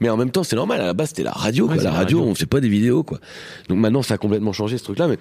[0.00, 1.82] Mais en même temps c'est normal, à la base c'était la radio, Ouais, quoi.
[1.82, 2.30] la la radio, radio.
[2.30, 3.18] on fait pas des vidéos quoi.
[3.68, 5.18] Donc maintenant ça a complètement changé ce truc-là, mais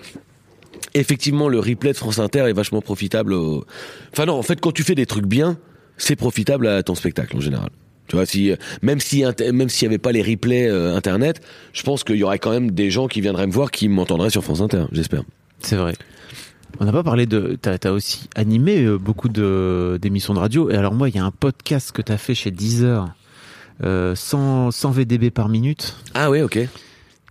[0.94, 3.34] effectivement le replay de France Inter est vachement profitable.
[3.34, 3.66] au-
[4.12, 5.58] Enfin non, en fait quand tu fais des trucs bien,
[6.02, 7.70] c'est profitable à ton spectacle en général.
[8.08, 9.24] Tu vois, si même si
[9.54, 11.42] même s'il y avait pas les replays euh, internet,
[11.72, 14.30] je pense qu'il y aurait quand même des gens qui viendraient me voir qui m'entendraient
[14.30, 15.24] sur France Inter, j'espère.
[15.60, 15.94] C'est vrai.
[16.80, 17.58] On n'a pas parlé de.
[17.62, 20.70] T'as as aussi animé euh, beaucoup de d'émissions de radio.
[20.70, 23.14] Et alors moi, il y a un podcast que t'as fait chez Deezer,
[23.84, 26.60] euh, 100, 100 VDB par minute, Ah ouais, ok.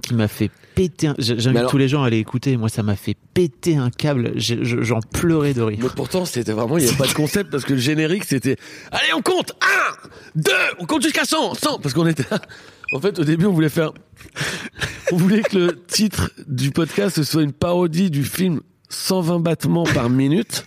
[0.01, 1.09] Qui m'a fait péter.
[1.09, 1.15] Un...
[1.19, 2.57] J'invite alors- tous les gens à aller écouter.
[2.57, 4.33] Moi, ça m'a fait péter un câble.
[4.37, 5.93] J'en pleurais de Mais rire.
[5.95, 8.57] pourtant, c'était vraiment, il n'y avait pas de concept parce que le générique, c'était,
[8.91, 12.41] allez, on compte, 1, 2, on compte jusqu'à 100, 100, parce qu'on était là.
[12.93, 13.93] En fait, au début, on voulait faire,
[15.13, 19.85] on voulait que le titre du podcast ce soit une parodie du film 120 battements
[19.85, 20.65] par minute.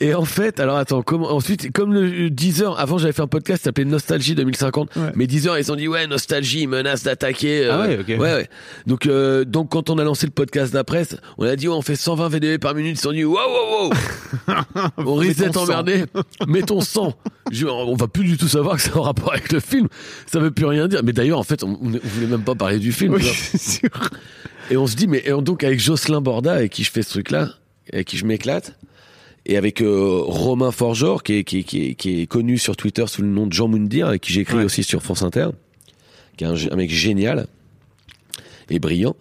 [0.00, 3.26] Et en fait, alors attends, comment, ensuite, comme le 10 heures, avant j'avais fait un
[3.26, 5.02] podcast qui s'appelait Nostalgie 2050, Ouais.
[5.16, 7.64] mais 10 heures, ils ont dit, ouais, Nostalgie, menace d'attaquer.
[7.64, 8.06] euh, Ah ouais, ok.
[8.08, 8.48] Ouais, ouais.
[8.86, 11.04] Donc, euh, donc quand on a lancé le podcast d'après,
[11.36, 13.34] on a dit, ouais, on fait 120 VDB par minute, ils se sont dit, wow,
[13.34, 14.54] wow, wow.
[14.98, 15.72] on risque d'être Mettons 100.
[15.72, 16.04] emmerdé.
[16.46, 17.14] Mettons 100.
[17.50, 19.88] Je- on va plus du tout savoir que ça a un rapport avec le film.
[20.26, 21.00] Ça veut plus rien dire.
[21.02, 23.14] Mais d'ailleurs, en fait, on, on voulait même pas parler du film.
[23.14, 23.24] Oui,
[23.58, 23.88] sûr.
[24.70, 27.02] Et on se dit, mais et on- donc avec Jocelyn Borda, avec qui je fais
[27.02, 27.48] ce truc-là,
[27.92, 28.78] avec qui je m'éclate,
[29.48, 33.04] et avec euh, Romain Forgeor, qui est, qui, qui, est, qui est connu sur Twitter
[33.06, 34.64] sous le nom de Jean Moundir, avec qui j'écris Ouais.
[34.64, 35.48] aussi sur France Inter,
[36.36, 37.46] qui est un, un mec génial
[38.70, 39.16] et brillant.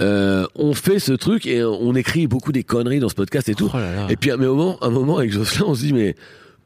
[0.00, 3.54] Euh, on fait ce truc et on écrit beaucoup des conneries dans ce podcast et
[3.54, 3.70] tout.
[3.72, 4.06] Oh là là.
[4.10, 6.14] Et puis à un moment, un moment avec Jocelyn, on se dit mais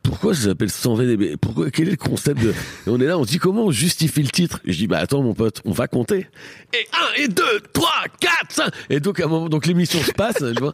[0.03, 2.55] pourquoi ça s'appelle 100 VDB Pourquoi Quel est le concept de Et
[2.89, 4.61] on est là, on se dit comment on justifie le titre?
[4.65, 6.27] Je dis bah attends mon pote, on va compter.
[6.73, 6.89] Et
[7.19, 7.43] 1 et 2
[7.73, 7.91] 3
[8.21, 10.73] 4 5 Et donc à un moment donc l'émission se passe, tu vois.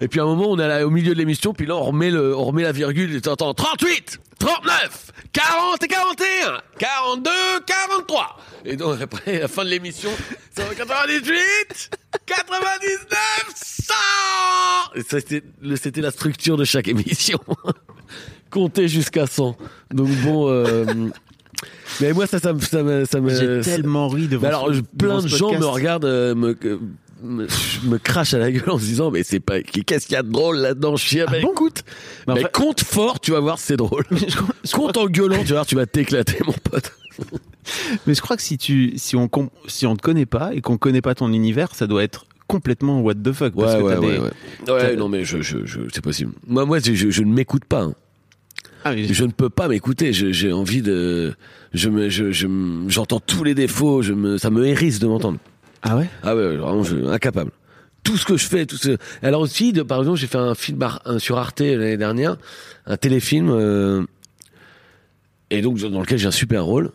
[0.00, 1.84] Et puis à un moment on est là, au milieu de l'émission, puis là on
[1.84, 7.30] remet le on remet la virgule et t'entends 38 39 40 et 41 42
[7.66, 10.10] 43 Et donc après à la fin de l'émission,
[10.54, 11.90] c'est en 98
[12.26, 13.94] 99 100
[14.94, 15.42] Et ça c'était
[15.76, 17.40] c'était la structure de chaque émission.
[18.56, 19.56] Compter jusqu'à 100.
[19.92, 20.84] Donc bon euh,
[22.00, 25.20] mais moi ça ça me ça ça J'ai tellement ri devant alors, ce- je- plein
[25.22, 26.56] de gens me regardent, euh, me,
[27.22, 27.46] me,
[27.84, 30.22] me crachent à la gueule en se disant, mais c'est pas, qu'est-ce qu'il y a
[30.22, 31.24] de drôle là-dedans, chien?
[31.28, 31.82] Ah bah, bon écoute,
[32.26, 34.04] Mais en mais fait- compte fort, tu vas voir, c'est drôle.
[34.74, 36.92] compte en gueulant, tu vas voir, tu vas t'éclater, mon pote.
[38.06, 39.28] Mais je crois que si tu, si on,
[39.66, 43.00] si on te connaît pas et qu'on connaît pas ton univers, ça doit être complètement
[43.00, 43.54] what the fuck.
[43.54, 44.30] Parce Ouais, que ouais, ouais,
[44.66, 44.96] des- ouais.
[44.96, 46.32] non, mais je, je, je, c'est possible.
[46.46, 47.80] Moi, moi, je, je, je ne m'écoute pas.
[47.82, 47.94] hein.
[48.88, 50.12] Ah, Je ne peux pas m'écouter.
[50.12, 51.34] J'ai envie de,
[51.74, 52.30] je me, je,
[52.88, 54.02] j'entends tous les défauts.
[54.02, 55.38] Je me, ça me hérisse de m'entendre.
[55.82, 56.08] Ah ouais?
[56.22, 57.50] Ah ouais, vraiment, je, incapable.
[58.04, 58.96] Tout ce que je fais, tout ce.
[59.22, 62.36] Alors aussi, de, par exemple, j'ai fait un film un- sur Arte l'année dernière,
[62.86, 64.02] un téléfilm, euh,
[65.50, 66.90] et donc dans lequel j'ai un super rôle.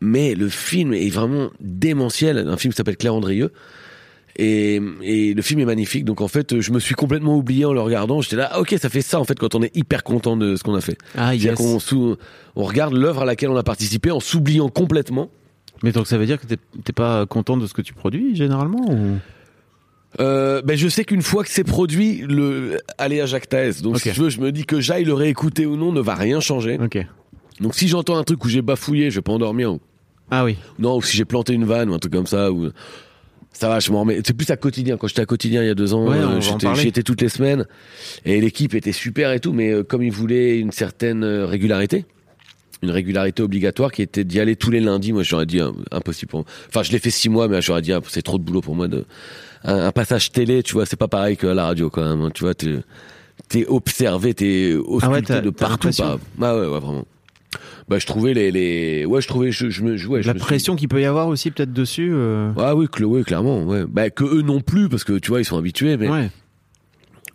[0.00, 2.38] Mais le film est vraiment démentiel.
[2.38, 3.52] Un film qui s'appelle Claire Andrieux.
[4.42, 6.06] Et, et le film est magnifique.
[6.06, 8.22] Donc en fait, je me suis complètement oublié en le regardant.
[8.22, 10.56] J'étais là, ah, ok, ça fait ça en fait quand on est hyper content de
[10.56, 10.96] ce qu'on a fait.
[11.14, 11.84] Ah C'est-à-dire yes.
[11.90, 12.16] qu'on
[12.56, 15.30] on regarde l'œuvre à laquelle on a participé en s'oubliant complètement.
[15.82, 18.90] Mais donc ça veut dire que t'es pas content de ce que tu produis généralement
[18.90, 19.18] ou...
[20.18, 23.80] Euh, ben je sais qu'une fois que c'est produit, le aller à Jacques Taès.
[23.80, 26.14] Donc si tu veux, je me dis que j'aille le réécouter ou non ne va
[26.14, 26.78] rien changer.
[27.60, 29.74] Donc si j'entends un truc où j'ai bafouillé, je vais pas endormir.
[29.74, 29.80] Ou,
[30.30, 30.56] Ah oui.
[30.78, 32.50] non, ou si j'ai planté une vanne ou un truc comme ça.
[32.50, 32.70] Ou,
[33.52, 34.20] ça va, je m'en remets.
[34.24, 34.96] C'est plus à quotidien.
[34.96, 36.40] Quand j'étais à quotidien il y a deux ans, Ouais, euh,
[36.74, 37.66] j'y étais toutes les semaines
[38.24, 39.52] et l'équipe était super et tout.
[39.52, 42.06] Mais euh, comme ils voulaient une certaine euh, régularité,
[42.82, 45.12] une régularité obligatoire qui était d'y aller tous les lundis.
[45.12, 46.46] Moi, j'aurais dit euh, impossible pour moi.
[46.68, 48.74] Enfin, je l'ai fait six mois, mais j'aurais dit ah, c'est trop de boulot pour
[48.74, 49.04] moi de
[49.64, 50.62] un, un passage télé.
[50.62, 52.22] Tu vois, c'est pas pareil que la radio quand même.
[52.22, 52.30] hein.
[52.32, 52.76] Tu vois, t'es
[53.48, 55.90] t'es observé, t'es ausculté Ah ouais, de partout.
[55.98, 56.18] Pas.
[56.40, 57.04] Ah ouais, ouais, vraiment.
[57.90, 60.32] Bah, je trouvais les, les, ouais, je trouvais, je, je me, je- ouais, je La
[60.34, 62.10] suis- pression qu'il peut y avoir aussi peut-être dessus.
[62.12, 63.84] euh, Ah oui, clairement, ouais.
[63.86, 66.30] Bah, que eux non plus, parce que tu vois, ils sont habitués, mais Ouais.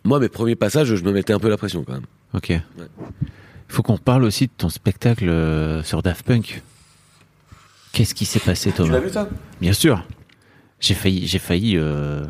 [0.02, 2.06] moi, mes premiers passages, je me mettais un peu la pression quand même.
[2.32, 2.48] Ok.
[2.48, 2.62] Il
[3.68, 6.62] faut qu'on parle aussi de ton spectacle euh, sur Daft Punk.
[7.92, 8.98] Qu'est-ce qui s'est passé, Thomas?
[9.12, 9.28] Ça?
[9.60, 10.06] Bien sûr.
[10.80, 12.24] J'ai failli, j'ai failli, euh,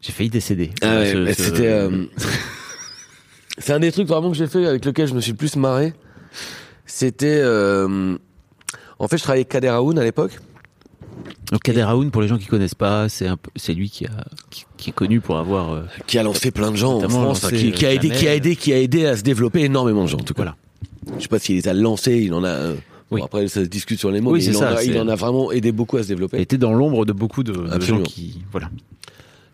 [0.00, 0.70] j'ai failli décéder.
[0.80, 1.66] Ah ouais, ce- c'était.
[1.68, 2.04] euh,
[3.58, 5.56] C'est un des trucs vraiment que j'ai fait avec lequel je me suis le plus
[5.56, 5.92] marré.
[6.88, 7.40] C'était.
[7.42, 8.16] euh,
[8.98, 10.40] En fait, je travaillais avec Kader Aoun à l'époque.
[11.52, 14.10] Donc Kader Aoun, pour les gens qui connaissent pas, c'est lui qui a,
[14.50, 15.72] qui, qui est connu pour avoir.
[15.72, 18.26] euh, qui a lancé plein de gens en France, enfin, qui, qui a aidé, qui
[18.26, 20.18] a aidé, qui a aidé à se développer énormément de gens.
[20.18, 20.56] En tout cas, Voilà.
[21.18, 22.74] je sais pas s'il les a lancés, il en a euh,
[23.10, 23.22] Bon, Oui.
[23.24, 24.98] après, ça se discute sur les mots, Oui, mais c'est il, en ça, a, il
[24.98, 26.40] en a vraiment aidé beaucoup à se développer.
[26.42, 28.68] était dans l'ombre de beaucoup de, de gens qui voilà.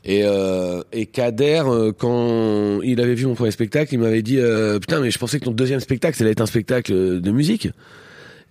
[0.05, 4.39] Et, euh, et Kader, euh, quand il avait vu mon premier spectacle, il m'avait dit
[4.39, 7.31] euh, Putain, mais je pensais que ton deuxième spectacle, ça allait être un spectacle de
[7.31, 7.69] musique.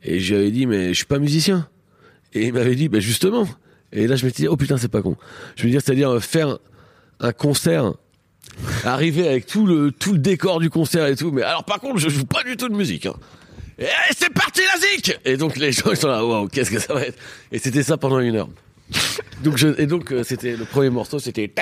[0.03, 1.67] Et je lui avais dit Mais je suis pas musicien.
[2.33, 3.47] Et il m'avait dit Bah justement.
[3.91, 5.15] Et là, je me suis dit Oh putain, c'est pas con.
[5.55, 6.57] Je veux dire, c'est-à-dire faire
[7.19, 7.93] un concert,
[8.83, 11.31] arriver avec tout le, tout le décor du concert et tout.
[11.31, 13.05] Mais alors, par contre, je joue pas du tout de musique.
[13.05, 13.15] Hein.
[13.77, 16.71] Et allez, c'est parti la zik Et donc les gens ils sont là, waouh, qu'est-ce
[16.71, 17.17] que ça va être?
[17.51, 18.49] Et c'était ça pendant une heure.
[19.43, 21.47] Donc je, et donc euh, c'était le premier morceau, c'était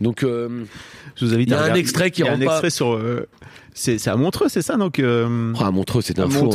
[0.00, 0.64] donc euh,
[1.16, 2.70] Je vous invite Il y a à un extrait qui y a un pas- extrait
[2.70, 3.28] sur euh,
[3.74, 6.52] c'est à Montreux, c'est ça donc euh, ah, Montreux c'était À un four,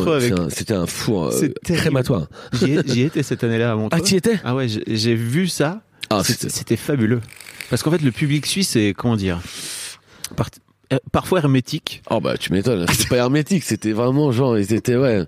[0.49, 1.34] c'était un four
[1.64, 2.28] crématoire.
[2.53, 3.99] j'y ai- j'y étais cette année-là à Montreux.
[3.99, 4.84] Ah t'y étais Ah ouais, j'ai-
[5.16, 5.82] vu ça.
[6.09, 7.22] Ah C'était- fabuleux.
[7.70, 9.39] Parce qu'en fait, le public suisse est, comment dire,
[11.11, 12.01] parfois hermétique.
[12.09, 15.23] Oh bah tu m'étonnes, c'était pas hermétique, c'était vraiment genre ils étaient ouais,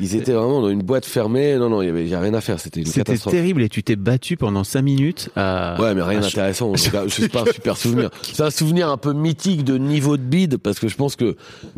[0.00, 1.56] ils étaient vraiment dans une boîte fermée.
[1.56, 3.68] Non non, il y avait y a rien à faire, c'était une C'était terrible et
[3.68, 5.76] tu t'es battu pendant 5 minutes à.
[5.80, 6.72] Ouais, mais rien d'intéressant.
[6.76, 6.90] C'est
[7.30, 8.10] pas un super souvenir.
[8.22, 11.36] C'est un souvenir un peu mythique de niveau de bide parce que je pense que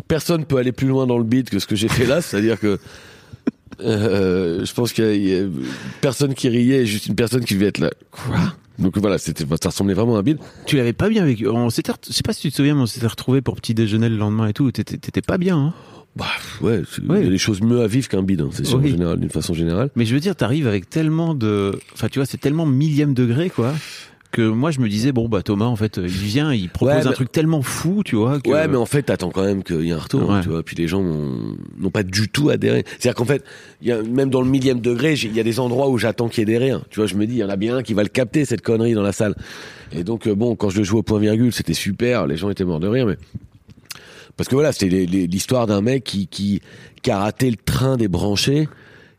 [0.09, 2.21] personne peut aller plus loin dans le bide que ce que j'ai fait là.
[2.23, 2.79] C'est-à-dire que
[3.81, 5.45] euh, je pense qu'il y a- il y a
[6.01, 7.91] personne qui riait, et juste une personne qui devait être là.
[8.11, 8.37] Quoi?
[8.79, 10.39] Donc voilà, c'était, ça ressemblait vraiment à un bide.
[10.67, 11.47] Tu l'avais pas bien vécu.
[11.49, 13.75] On s'était, je sais pas si tu te souviens, mais on s'était retrouvé pour petit
[13.75, 14.71] déjeuner le lendemain et tout.
[14.73, 15.57] T'étais, t'étais pas bien.
[15.59, 15.75] Hein.
[16.15, 16.27] Bah
[16.61, 18.89] ouais, il y a des choses mieux à vivre qu'un bide, hein, c'est sûr, Oui.
[18.89, 19.89] en général, d'une façon générale.
[19.97, 23.49] Mais je veux dire, t'arrives avec tellement de, enfin tu vois, c'est tellement millième degré
[23.49, 23.73] quoi.
[24.33, 27.03] Que moi je me disais bon bah Thomas en fait il vient il propose Ouais,
[27.03, 29.63] un mais- truc tellement fou tu vois que Ouais, mais en fait, t'attends quand même
[29.63, 30.63] qu'il y ait un retour, hein, tu vois.
[30.63, 32.85] Puis les gens n'ont pas du tout adhéré.
[32.99, 33.45] C'est-à-dire qu'en fait,
[33.83, 36.41] y a, même dans le millième degré, il y a des endroits où j'attends qu'il
[36.41, 36.83] y ait des rires.
[36.89, 38.47] Tu vois, je me dis, il y en a bien un qui va le capter,
[38.47, 39.35] cette connerie dans la salle.
[39.95, 42.49] Et donc, euh, bon, quand je le jouais au point virgule, c'était super, les gens
[42.49, 43.17] étaient morts de rire, mais...
[44.39, 46.63] Parce que voilà, c'était l'histoire d'un mec qui, qui,
[47.03, 48.67] qui a raté le train des branchés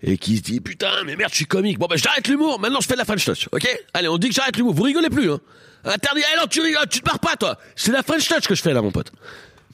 [0.03, 1.79] et qui se dit, putain, mais merde, je suis comique.
[1.79, 3.67] Bon, ben, j'arrête l'humour, maintenant je fais de la French touch, ok?
[3.93, 5.39] Allez, on dit que j'arrête l'humour, vous rigolez plus, hein
[5.85, 8.55] Interdit, allez, non, tu rigoles, tu te barres pas, toi C'est la French touch que
[8.55, 9.11] je fais là, mon pote.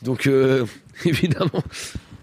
[0.01, 0.65] Donc euh,
[1.05, 1.63] évidemment,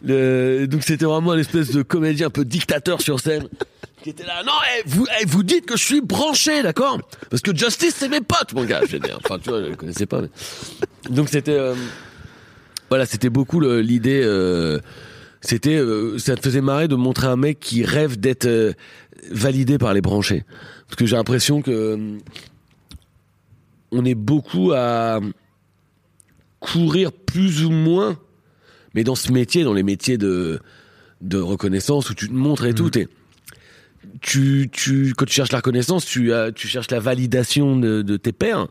[0.02, 3.48] donc c'était vraiment une espèce de comédien un peu dictateur sur scène
[4.02, 4.42] qui était là.
[4.44, 7.00] Non, eh, vous, eh, vous dites que je suis branché, d'accord?
[7.28, 8.82] Parce que Justice c'est mes potes, mon gars.
[8.88, 10.20] Je Enfin, tu vois, je le connaissais pas.
[10.20, 10.30] mais-
[11.10, 11.74] Donc c'était, euh,
[12.88, 14.22] voilà, c'était beaucoup l'idée.
[14.24, 14.78] euh,
[15.46, 18.72] c'était, euh, ça te faisait marrer de montrer un mec qui rêve d'être euh,
[19.30, 20.44] validé par les branchés.
[20.86, 22.18] Parce que j'ai l'impression que euh,
[23.92, 25.20] on est beaucoup à
[26.60, 28.18] courir plus ou moins,
[28.94, 30.58] mais dans ce métier, dans les métiers de,
[31.20, 33.08] de reconnaissance où tu te montres et tout, t'es-
[34.22, 38.68] tu, tu, quand tu cherches la reconnaissance, tu, cherches la validation de, de tes pairs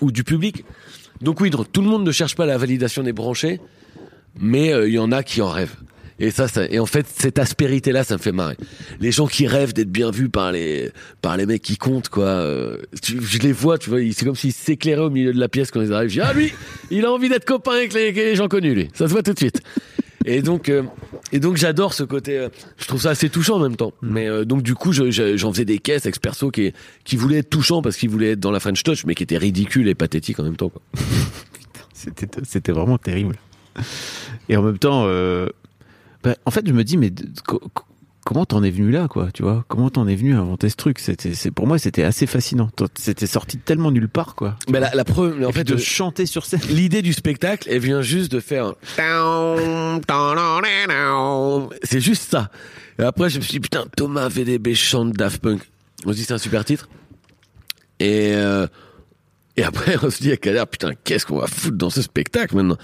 [0.00, 0.64] ou du public.
[1.20, 3.60] Donc oui, tout le monde ne cherche pas la validation des branchés,
[4.38, 5.76] mais euh, il y en a qui en rêvent.
[6.20, 8.56] Et ça, ça, et en fait, cette aspérité-là, ça me fait marrer.
[9.00, 10.90] Les gens qui rêvent d'être bien vus par les,
[11.22, 12.24] par les mecs qui comptent, quoi.
[12.26, 15.48] euh, tu- je les vois, tu vois, c'est comme s'ils s'éclairaient au milieu de la
[15.48, 16.10] pièce quand ils arrivent.
[16.10, 16.52] Je dis, ah lui,
[16.90, 18.88] il a envie d'être copain avec les, avec les gens connus, lui.
[18.92, 19.62] Ça se voit tout de suite.
[20.26, 20.82] Et donc, euh,
[21.32, 22.36] et donc j'adore ce côté.
[22.36, 23.94] euh, je trouve ça assez touchant en même temps.
[24.02, 27.16] Mais euh, donc du coup, je- je- j'en faisais des caisses ex perso qui qui
[27.16, 29.88] voulaient être touchants parce qu'ils voulaient être dans la French Touch, mais qui étaient ridicules
[29.88, 30.68] et pathétiques en même temps.
[30.68, 30.82] Quoi.
[31.94, 33.36] C'était, c'était vraiment terrible.
[34.48, 35.46] Et en même temps, euh,
[36.22, 37.12] bah, en fait, je me dis, mais
[38.24, 39.64] comment t'en es venu là, quoi, tu vois?
[39.68, 40.98] Comment t'en es venu à inventer ce truc?
[40.98, 42.70] C'était, c'est pour moi, c'était assez fascinant.
[42.94, 44.56] C'était sorti de tellement nulle part, quoi.
[44.68, 46.60] Mais la, la preuve, en fait, de euh, chanter sur scène.
[46.70, 48.74] l'idée du spectacle, elle vient juste de faire.
[51.82, 52.50] C'est juste ça.
[52.98, 55.62] Et après, je me suis dit, putain, Thomas VDB chante Daft Punk.
[56.06, 56.88] On se dit, c'est un super titre.
[57.98, 58.66] Et, euh,
[59.56, 62.56] et après, on se dit à Kader, putain, qu'est-ce qu'on va foutre dans ce spectacle
[62.56, 62.78] maintenant?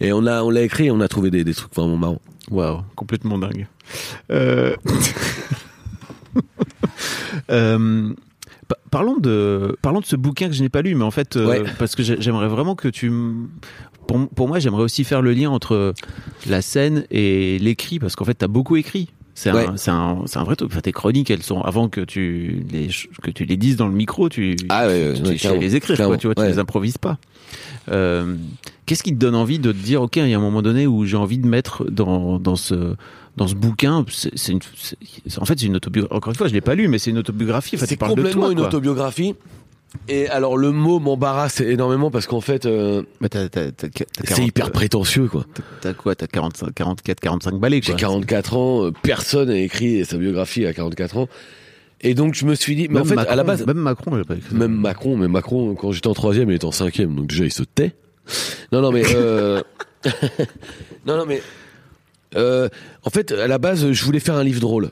[0.00, 2.20] Et on l'a, on l'a écrit on a trouvé des, des trucs vraiment marrants.
[2.50, 3.66] Waouh, complètement dingue.
[4.30, 4.74] Euh...
[7.50, 8.12] euh,
[8.68, 11.36] pa- Parlons de, parlons de ce bouquin que je n'ai pas lu, mais en fait,
[11.36, 11.46] euh,
[11.78, 13.12] parce que j'ai- j'aimerais vraiment que tu.
[14.06, 15.92] Pour, pour moi, j'aimerais aussi faire le lien entre
[16.46, 19.10] la scène et l'écrit, parce qu'en fait, tu as beaucoup écrit.
[19.40, 19.66] C'est Ouais.
[19.68, 20.68] un, un, un vrai truc.
[20.72, 22.88] Enfin, tes chroniques, elles sont avant que tu les,
[23.22, 25.60] que tu les dises dans le micro, tu, Ah ouais, tu, ouais, tu sais clairement,
[25.60, 27.18] les écrire, quoi, tu vois, tu les improvises pas.
[27.88, 28.34] Euh,
[28.86, 30.88] Qu'est-ce qui te donne envie de te dire, ok, il y a un moment donné
[30.88, 32.96] où j'ai envie de mettre dans, dans ce
[33.36, 34.52] dans ce bouquin, c'est
[35.40, 36.16] en fait, c'est une autobiographie.
[36.16, 37.76] Encore une fois, je l'ai pas lu, mais c'est une autobiographie.
[37.76, 39.36] Enfin, c'est complètement toi, une autobiographie.
[40.08, 43.90] Et alors, le mot m'embarrasse énormément parce qu'en fait, euh, c'est
[44.26, 45.46] 40, hyper euh, prétentieux, quoi.
[45.80, 48.00] T'as quoi T'as 45, 44, 45 balais, J'ai quoi.
[48.00, 51.28] 44 ans, euh, personne n'a écrit sa biographie à 44 ans.
[52.00, 53.78] Et donc je me suis dit, mais Même en fait, Macron, à la base, même
[53.78, 54.56] Macron, a pas écrit ça.
[54.56, 57.52] même Macron, mais Macron, quand j'étais en troisième, il était en cinquième, donc déjà il
[57.52, 57.96] se tait.
[58.70, 59.62] Non, non, mais euh...
[61.06, 61.42] non, non, mais
[62.36, 64.90] en fait, à la base, je voulais faire un livre drôle.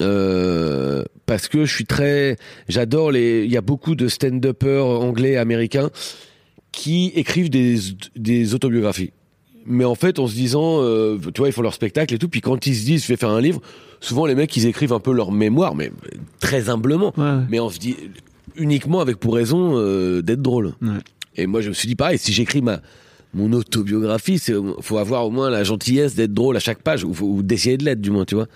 [0.00, 3.44] Euh, parce que je suis très, j'adore les.
[3.44, 5.90] Il y a beaucoup de stand-uppers anglais, américains
[6.72, 7.76] qui écrivent des,
[8.16, 9.12] des autobiographies.
[9.66, 12.30] Mais en fait, en se disant, euh, tu vois, ils font leur spectacle et tout,
[12.30, 13.60] puis quand ils se disent, je vais faire un livre,
[14.00, 15.92] souvent les mecs, ils écrivent un peu leur mémoire, mais
[16.40, 17.12] très humblement.
[17.18, 17.44] Ouais.
[17.50, 17.96] Mais on se dit
[18.56, 20.72] uniquement avec pour raison euh, d'être drôle.
[20.80, 20.96] Ouais.
[21.36, 22.80] Et moi, je me suis dit pareil, si j'écris ma
[23.34, 27.12] mon autobiographie, c'est faut avoir au moins la gentillesse d'être drôle à chaque page, ou,
[27.20, 28.46] ou d'essayer de l'être du moins, tu vois.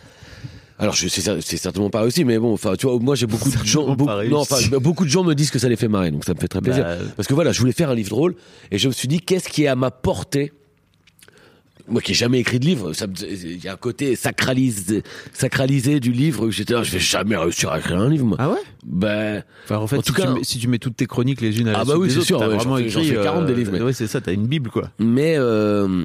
[0.82, 3.64] Alors, je c'est certainement pas réussi, mais bon, enfin, tu vois, moi j'ai beaucoup de
[3.64, 6.24] gens, pas non, enfin, beaucoup de gens me disent que ça les fait marrer, donc
[6.24, 6.82] ça me fait très plaisir.
[6.84, 8.34] Bah, Parce que voilà, je voulais faire un livre drôle,
[8.70, 10.52] et je me suis dit, qu'est-ce qui est à ma portée?
[11.88, 12.92] Moi qui ai jamais écrit de livre,
[13.28, 15.02] il y a un côté sacralisé,
[15.32, 16.46] sacralisé du livre.
[16.46, 18.36] que J'étais là, je vais jamais réussir à écrire un livre, moi.
[18.40, 18.58] Ah ouais?
[18.86, 21.06] Ben, Enfin, en fait, En tout si, cas- tu mets, si tu mets toutes tes
[21.06, 23.04] chroniques les unes à la Ah bah oui, c'est autres, sûr, t'as ouais, vraiment écrit.
[23.04, 24.90] fais 40 des livres, mais- Ouais, c'est ça, t'as une bible, quoi.
[25.00, 26.04] mais euh,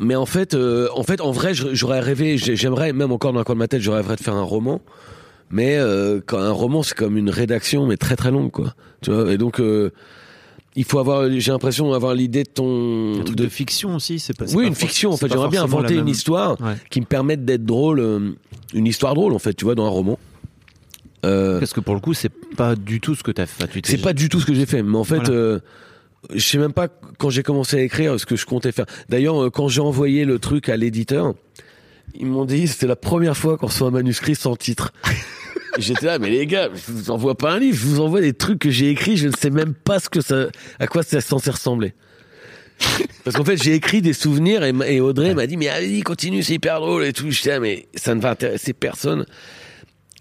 [0.00, 3.40] mais en fait, euh, en fait, en vrai, j'aurais rêvé, j'ai- j'aimerais même encore dans
[3.40, 4.80] un coin de ma tête, je rêverais de faire un roman.
[5.50, 8.74] Mais euh, quand un roman, c'est comme une rédaction, mais très très longue, quoi.
[9.02, 9.30] Tu vois.
[9.32, 9.90] Et donc, euh,
[10.76, 14.34] il faut avoir, j'ai l'impression d'avoir l'idée de ton, Un truc de, fiction aussi, c'est
[14.36, 14.46] pas.
[14.46, 15.10] oui, pas une for- fiction.
[15.12, 16.76] En fait, j'aimerais bien inventer une histoire Ouais.
[16.90, 18.30] qui me permette d'être drôle, euh,
[18.72, 20.18] une histoire drôle, en fait, tu vois, dans un roman.
[21.24, 23.66] Euh, Parce que pour le coup, c'est pas du tout ce que t'as fait.
[23.68, 25.58] T'es- c'est pas du tout ce que j'ai fait, mais en fait, Voilà.
[26.34, 28.86] Je sais même pas quand j'ai commencé à écrire ce que je comptais faire.
[29.08, 31.34] D'ailleurs, euh, quand j'ai envoyé le truc à l'éditeur,
[32.14, 34.92] ils m'ont dit c'était la première fois qu'on reçoit un manuscrit sans titre.
[35.78, 38.34] J'étais là, mais les gars, je vous envoie pas un livre, je vous envoie des
[38.34, 40.48] trucs que j'ai écrits, je ne sais même pas ce que ça,
[40.78, 41.94] à quoi c'est censé ressembler.
[43.24, 46.54] Parce qu'en fait, j'ai écrit des souvenirs et, Audrey m'a dit, mais allez, continue, c'est
[46.54, 47.30] hyper drôle et tout.
[47.30, 49.24] J'étais là, mais ça ne va intéresser personne.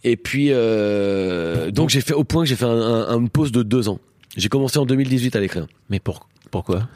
[0.03, 2.69] Et puis, euh, donc j'ai fait au point que j'ai fait un,
[3.09, 3.99] un- une pause de deux ans.
[4.37, 5.67] J'ai commencé en 2018 à l'écrire.
[5.89, 6.27] Mais pour...
[6.49, 6.87] pourquoi?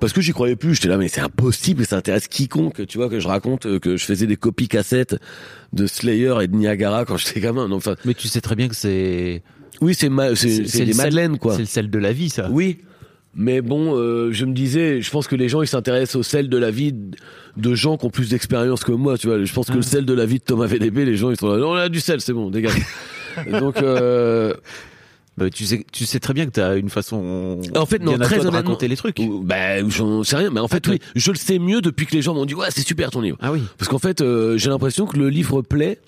[0.00, 0.74] Parce que j'y croyais plus.
[0.74, 3.96] J'étais là, mais c'est impossible, ça intéresse quiconque, tu vois, que je raconte euh, que
[3.96, 5.16] je faisais des copies cassettes
[5.72, 7.70] de Slayer et de Niagara quand j'étais gamin.
[7.70, 9.42] Enfin, Mais tu sais très bien que c'est.
[9.80, 11.54] oui, c'est ma, c'est, des madeleines, quoi.
[11.54, 12.48] C'est le sel de la vie, ça.
[12.50, 12.78] Oui.
[13.36, 16.48] Mais bon, euh, je me disais, je pense que les gens, ils s'intéressent au sel
[16.48, 16.92] de la vie
[17.56, 19.42] de- gens qui ont plus d'expérience que moi, tu vois.
[19.44, 21.48] Je pense que le sel de la vie de Thomas VDB, les gens, ils sont
[21.48, 22.80] là, on a du sel, c'est bon, dégage.
[23.50, 24.54] Donc, euh,
[25.36, 27.60] Bah, tu, sais, tu sais très bien que t'as une façon.
[27.74, 29.20] En fait, non, très de honnêtement- raconter les trucs.
[29.42, 32.12] bah, j'en sais rien, mais en fait, Ah, oui, je le sais mieux depuis que
[32.14, 33.36] les gens m'ont dit, ouais, c'est super ton livre.
[33.40, 33.60] Ah oui.
[33.78, 35.98] Parce qu'en fait, euh, j'ai l'impression que le livre plaît.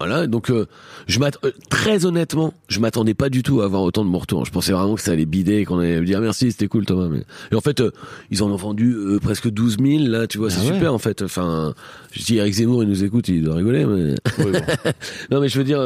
[0.00, 0.66] Voilà, donc euh,
[1.08, 4.44] je euh, très honnêtement, je m'attendais pas du tout à avoir autant de mon retour.
[4.44, 6.86] Je pensais vraiment que ça allait bider et qu'on allait me dire merci, c'était cool
[6.86, 7.08] Thomas.
[7.08, 7.24] Mais...
[7.50, 7.90] Et en fait, euh,
[8.30, 10.74] ils en ont vendu presque 12 000 là, tu vois, c'est Ah ouais.
[10.74, 11.22] super en fait.
[11.22, 11.74] Enfin,
[12.12, 13.86] je dis Eric Zemmour, il nous écoute, il doit rigoler.
[13.86, 14.14] Mais...
[15.32, 15.80] non, mais je veux dire,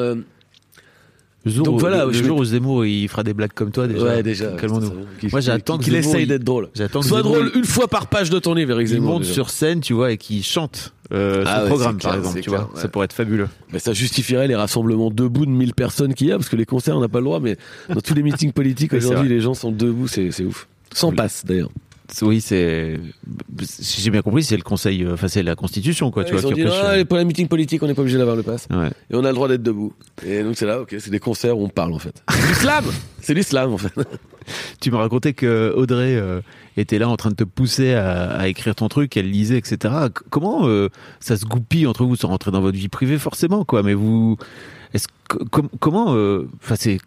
[1.45, 3.73] Le jour, Donc où, voilà, le je jour où Zemmour il fera des blagues comme
[3.73, 4.05] toi déjà.
[4.05, 4.53] ouais déjà.
[4.53, 4.91] Calmons-nous.
[5.19, 6.69] qu'il- Moi, j'attends qu'il Zemmour, essaye d'être drôle.
[6.75, 9.15] J'attends Zemmour, drôle une fois par page de ton livre, Eric Il Zemmour.
[9.15, 9.35] monte déjà.
[9.35, 12.49] sur scène, tu vois, et qui chante euh, Ah son ouais, programme, par exemple, tu
[12.51, 12.61] vois.
[12.61, 12.81] ouais.
[12.81, 13.49] Ça pourrait être fabuleux.
[13.73, 16.65] Ben, ça justifierait les rassemblements debout de 1000 personnes qu'il y a, parce que les
[16.65, 17.57] concerts, on n'a pas le droit, mais
[17.93, 20.69] dans tous les meetings politiques aujourd'hui, les gens sont debout, c'est c'est ouf.
[20.95, 21.71] Sans passe, d'ailleurs.
[22.21, 23.01] Oui, c'est.
[23.63, 26.39] Si j'ai bien compris, c'est le conseil, euh, enfin, c'est la constitution, quoi, tu Ils
[26.41, 26.51] vois.
[26.51, 28.37] ont qui dit, empêche, ah, euh, pour les meetings politiques, on n'est pas obligé d'avoir
[28.37, 28.67] le pass.
[28.71, 28.91] ouais.
[29.11, 29.93] Et on a le droit d'être debout.
[30.27, 32.23] Et donc c'est là, ok, c'est des concerts où on parle, en fait.
[32.49, 32.85] L'islam
[33.21, 33.93] C'est l'islam, en fait.
[34.81, 36.41] Tu me racontais que Audrey euh,
[36.77, 39.95] était là en train de te pousser à, à écrire ton truc, qu'elle lisait, etc.
[40.31, 40.89] Comment euh,
[41.21, 44.37] ça se goupille entre vous sans rentrer dans votre vie privée forcément, quoi Mais vous,
[44.93, 46.09] est-ce que- com- comment
[46.63, 46.99] Enfin, c'est.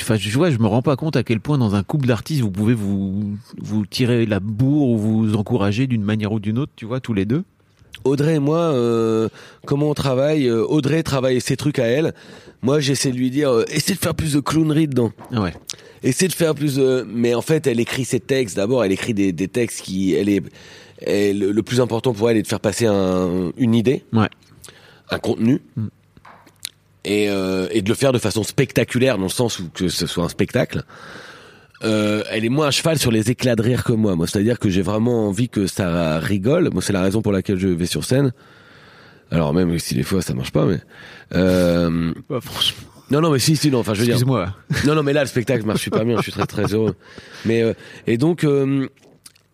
[0.00, 2.40] Enfin, je vois, je me rends pas compte à quel point dans un couple d'artistes
[2.42, 6.72] vous pouvez vous vous tirer la bourre ou vous encourager d'une manière ou d'une autre,
[6.76, 7.44] tu vois, tous les deux.
[8.04, 9.28] Audrey et moi, euh,
[9.66, 12.14] comment on travaille euh, Audrey travaille ses trucs à elle.
[12.62, 15.12] Moi, j'essaie de lui dire, euh, essaie de faire plus de clownerie dedans.
[15.32, 15.52] Ouais.
[16.02, 17.04] essaie de faire plus de...
[17.12, 20.28] mais en fait elle écrit ses textes d'abord elle écrit des, des textes qui elle
[20.28, 20.42] est
[21.02, 24.28] elle- le plus important pour elle est de faire passer un- une idée Ouais.
[25.10, 25.86] un contenu Mm.
[27.04, 30.06] Et, euh, et de le faire de façon spectaculaire dans le sens où que ce
[30.06, 30.82] soit un spectacle
[31.84, 34.38] euh, elle est moins à cheval sur les éclats de rire que moi moi c'est
[34.38, 37.58] à dire que j'ai vraiment envie que ça rigole moi c'est la raison pour laquelle
[37.58, 38.32] je vais sur scène
[39.30, 40.80] alors même si des fois ça marche pas mais
[41.34, 42.88] euh, franchement.
[43.10, 44.54] non non mais si si non enfin je veux dire Excuse-moi.
[44.86, 46.16] non, non, mais là, le spectacle marche super bien.
[46.16, 46.96] Je suis très, très heureux.
[47.44, 47.74] Mais euh,
[48.06, 48.88] et donc, euh,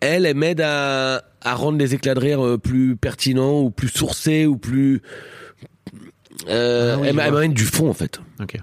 [0.00, 3.88] elle, elle m'aide à, à rendre les éclats de rire euh, plus pertinents ou plus
[3.88, 5.02] sourcés ou plus.
[6.48, 8.20] Euh, Ah oui, elle m'amène du fond en fait.
[8.40, 8.52] Ok.
[8.56, 8.60] Tu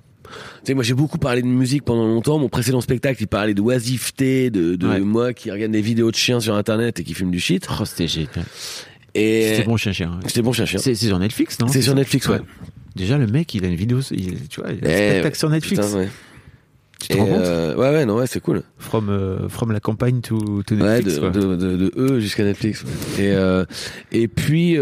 [0.64, 2.40] sais, moi j'ai beaucoup parlé de musique pendant longtemps.
[2.40, 5.00] Mon précédent spectacle, il parlait d'oisiveté, de, de Ouais.
[5.02, 7.68] moi qui regarde des vidéos de chiens sur internet et qui fume du shit.
[7.70, 8.30] Oh, c'était génial.
[9.14, 10.20] Et C'était bon chien chien.
[10.26, 10.80] C'était bon chien chien.
[10.80, 11.68] C'est sur Netflix, non?
[11.68, 12.40] C'est sur Netflix, ouais.
[12.96, 15.38] Déjà, le mec, il a une vidéo, il, tu vois, il a un Eh, spectacle
[15.38, 15.86] sur Netflix.
[15.86, 16.06] putain.
[17.02, 17.42] Tu te rends compte?
[17.42, 18.62] euh, ouais, ouais, non, ouais, c'est cool.
[18.78, 21.16] from, euh, from la campagne to, to Ouais, Netflix.
[21.16, 21.30] de, quoi.
[21.32, 22.84] de, de, de eux jusqu'à Netflix.
[23.18, 23.66] Et, euh,
[24.12, 24.78] et puis,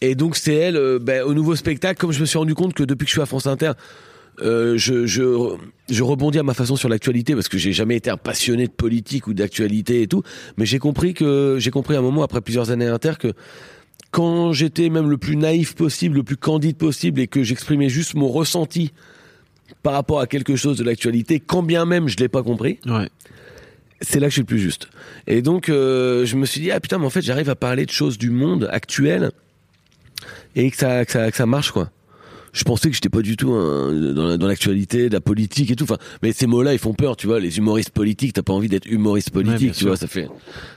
[0.00, 2.74] et donc c'est elle, euh, ben, au nouveau spectacle, comme je me suis rendu compte
[2.74, 3.72] que depuis que je suis à France Inter,
[4.42, 5.56] euh, je, je,
[5.88, 8.72] je rebondis à ma façon sur l'actualité parce que j'ai jamais été un passionné de
[8.72, 10.22] politique ou d'actualité et tout.
[10.58, 13.32] Mais j'ai compris que, j'ai compris à un moment, après plusieurs années à Inter, que
[14.10, 18.14] quand j'étais même le plus naïf possible, le plus candide possible et que j'exprimais juste
[18.14, 18.92] mon ressenti
[19.82, 23.08] par rapport à quelque chose de l'actualité, quand bien même je l'ai pas compris, Ouais.
[24.02, 24.88] c'est là que je suis le plus juste.
[25.26, 27.86] Et donc, euh, je me suis dit, ah putain, mais en fait, j'arrive à parler
[27.86, 29.32] de choses du monde actuel
[30.56, 31.90] et que ça, que ça, que ça marche, quoi.
[32.52, 35.70] Je pensais que j'étais pas du tout un- dans la- dans l'actualité, de la politique
[35.70, 35.84] et tout.
[35.84, 37.38] Enfin, mais ces mots-là, ils font peur, tu vois.
[37.38, 39.98] Les humoristes politiques, t'as pas envie d'être humoriste Ouais, politique, tu vois.
[39.98, 40.26] Ça fait,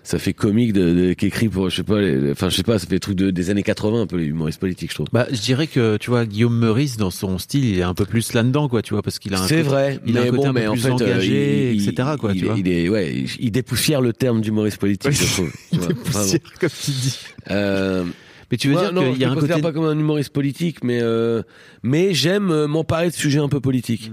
[0.03, 2.79] ça fait comique de, de- qu'écrit pour, je sais pas, les- enfin, je sais pas,
[2.79, 5.07] ça fait des trucs de, des années 80, un peu les humoristes politiques, je trouve.
[5.13, 8.03] Bah, je dirais que, tu vois, Guillaume Meurice, dans son style, il est un peu
[8.05, 10.35] plus là-dedans, quoi, tu vois, parce qu'il a un C'est vrai, il a un côté
[10.37, 12.55] bon, un peu mais en fait, euh, engagé, il- etc., quoi, il, tu vois.
[12.57, 15.51] il est, ouais, il, il dépoussière le terme d'humoriste politique, je trouve.
[15.71, 16.01] tu vois, vraiment.
[16.03, 17.17] poussière, comme tu dis.
[17.51, 18.03] Euh,
[18.51, 19.61] Mais tu veux dire non, qu'il y a je un côté.
[19.61, 21.43] pas comme un humoriste politique, mais euh,
[21.83, 24.11] mais j'aime euh, m'emparer de sujets un peu politiques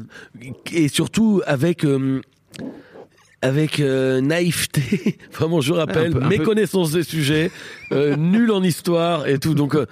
[0.72, 2.20] et surtout avec euh,
[3.43, 5.18] avec euh, naïveté.
[5.32, 7.51] Vraiment, je rappelle, un peu- méconnaissance des sujets,
[7.93, 9.55] euh, nul en histoire et tout.
[9.55, 9.87] Donc euh,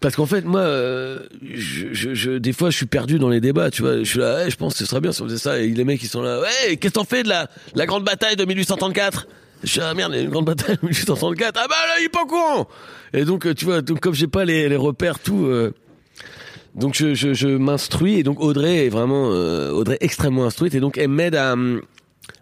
[0.00, 1.20] parce qu'en fait, moi, euh,
[1.54, 3.70] je, je, je- des fois, je suis perdu dans les débats.
[3.70, 5.38] Tu vois, je suis là, ouais, je pense que ce serait bien si on faisait
[5.38, 5.58] ça.
[5.58, 8.36] Et les mecs, ils sont là, ouais, qu'est-ce qu'on fait de la, la grande bataille
[8.36, 9.26] de 1834
[9.66, 11.58] Je suis ah merde, il y a une grande bataille de 1834.
[11.62, 12.68] Ah bah là, il est pas au courant.
[13.12, 15.44] Et donc, euh, tu vois, donc comme j'ai pas les, les repères, tout.
[15.46, 15.72] euh,
[16.74, 20.80] donc je, je, je m'instruis et donc Audrey est vraiment euh, Audrey extrêmement instruite et
[20.80, 21.54] donc elle m'aide à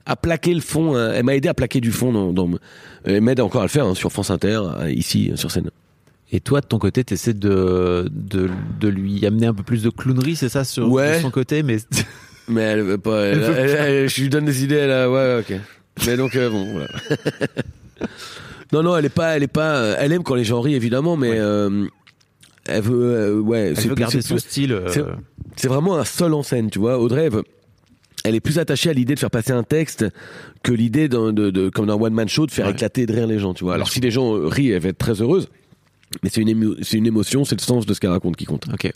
[0.07, 0.99] à plaquer le fond.
[0.99, 2.33] elle m'a aidé à plaquer du fond dans.
[2.33, 2.51] dans
[3.05, 5.71] elle m'aide encore à le faire hein, sur France Inter, ici sur scène.
[6.33, 8.51] Et toi, de ton côté, t'essaies de, de,
[8.81, 11.19] de lui amener un peu plus de clownerie, c'est ça, sur Ouais.
[11.19, 11.77] de son côté, mais
[12.49, 13.21] Mais elle veut pas.
[13.27, 14.77] elle- Elle veut elle- elle- je lui donne des idées.
[14.77, 15.61] Ouais, ouais, ok.
[16.07, 16.89] Mais donc euh, bon, voilà.
[18.73, 19.77] non, non, elle est pas, elle est pas.
[19.77, 21.87] euh, Elle aime quand les gens rient évidemment, mais euh,
[22.67, 23.69] elle veut, euh, ouais.
[23.69, 24.73] elle c'est veut garder c'est son style.
[24.73, 24.89] euh,
[25.57, 26.99] c'est- vraiment un seul en scène, tu vois.
[26.99, 27.45] Audrey, elle, veut-
[28.25, 30.05] elle est plus attachée à l'idée de faire passer un texte
[30.63, 32.73] que l'idée de, de, comme d'un one man show de faire Ouais.
[32.73, 33.75] éclater de rire les gens, tu vois.
[33.75, 35.49] Alors si les gens rient, elle va être très heureuse.
[36.23, 38.45] Mais c'est une, émo- c'est une émotion, c'est le sens de ce qu'elle raconte qui
[38.45, 38.67] compte.
[38.73, 38.91] Ok.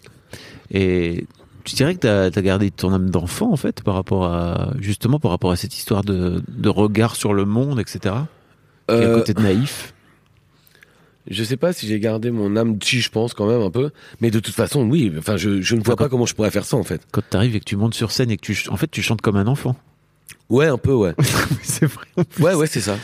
[0.73, 1.25] Et
[1.69, 5.19] tu dirais que t'as as gardé ton âme d'enfant, en fait, par rapport à, justement,
[5.21, 8.15] par rapport à cette histoire de, de regard sur le monde, etc.
[8.89, 9.95] Et Euh, à côté de naïf?
[11.31, 13.91] Je sais pas si j'ai gardé mon âme, si je pense quand même un peu,
[14.23, 15.13] mais de toute façon, oui.
[15.19, 17.03] Enfin, je, je ne vois Enfin, pas comment je pourrais faire ça en fait.
[17.13, 19.21] Quand t'arrives et que tu montes sur scène et que tu, en fait, tu chantes
[19.21, 19.77] comme un enfant.
[20.49, 21.13] Ouais, un peu, ouais.
[21.63, 22.07] c'est vrai.
[22.41, 22.97] ouais, ouais, c'est ça.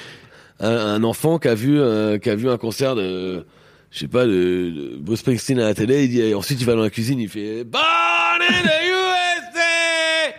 [0.58, 3.44] Un, un enfant qui a vu, euh, qui a vu un concert de,
[3.90, 6.64] je sais pas, de, de Bruce Springsteen à la télé, il dit, et ensuite il
[6.64, 7.62] va dans la cuisine, il fait
[8.38, 10.34] Born in the USA.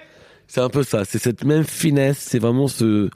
[0.48, 1.06] C'est un peu ça.
[1.06, 2.18] C'est cette même finesse.
[2.20, 3.10] C'est vraiment ce,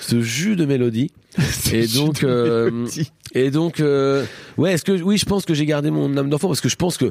[0.00, 1.10] ce jus de mélodie.
[1.72, 2.86] Et donc, euh,
[3.34, 4.26] et donc, euh,
[4.58, 6.76] ouais, est-ce que, oui, je pense que j'ai gardé mon âme d'enfant parce que je
[6.76, 7.10] pense que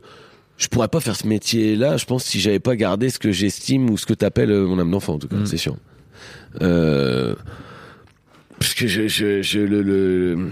[0.57, 1.97] je pourrais pas faire ce métier-là.
[1.97, 4.77] Je pense si j'avais pas gardé ce que j'estime ou ce que t'appelles euh, mon
[4.77, 5.45] âme d'enfant, en tout cas, Mm.
[5.47, 5.75] c'est sûr.
[6.61, 7.33] Euh,
[8.59, 10.51] parce que je, je, je le, le-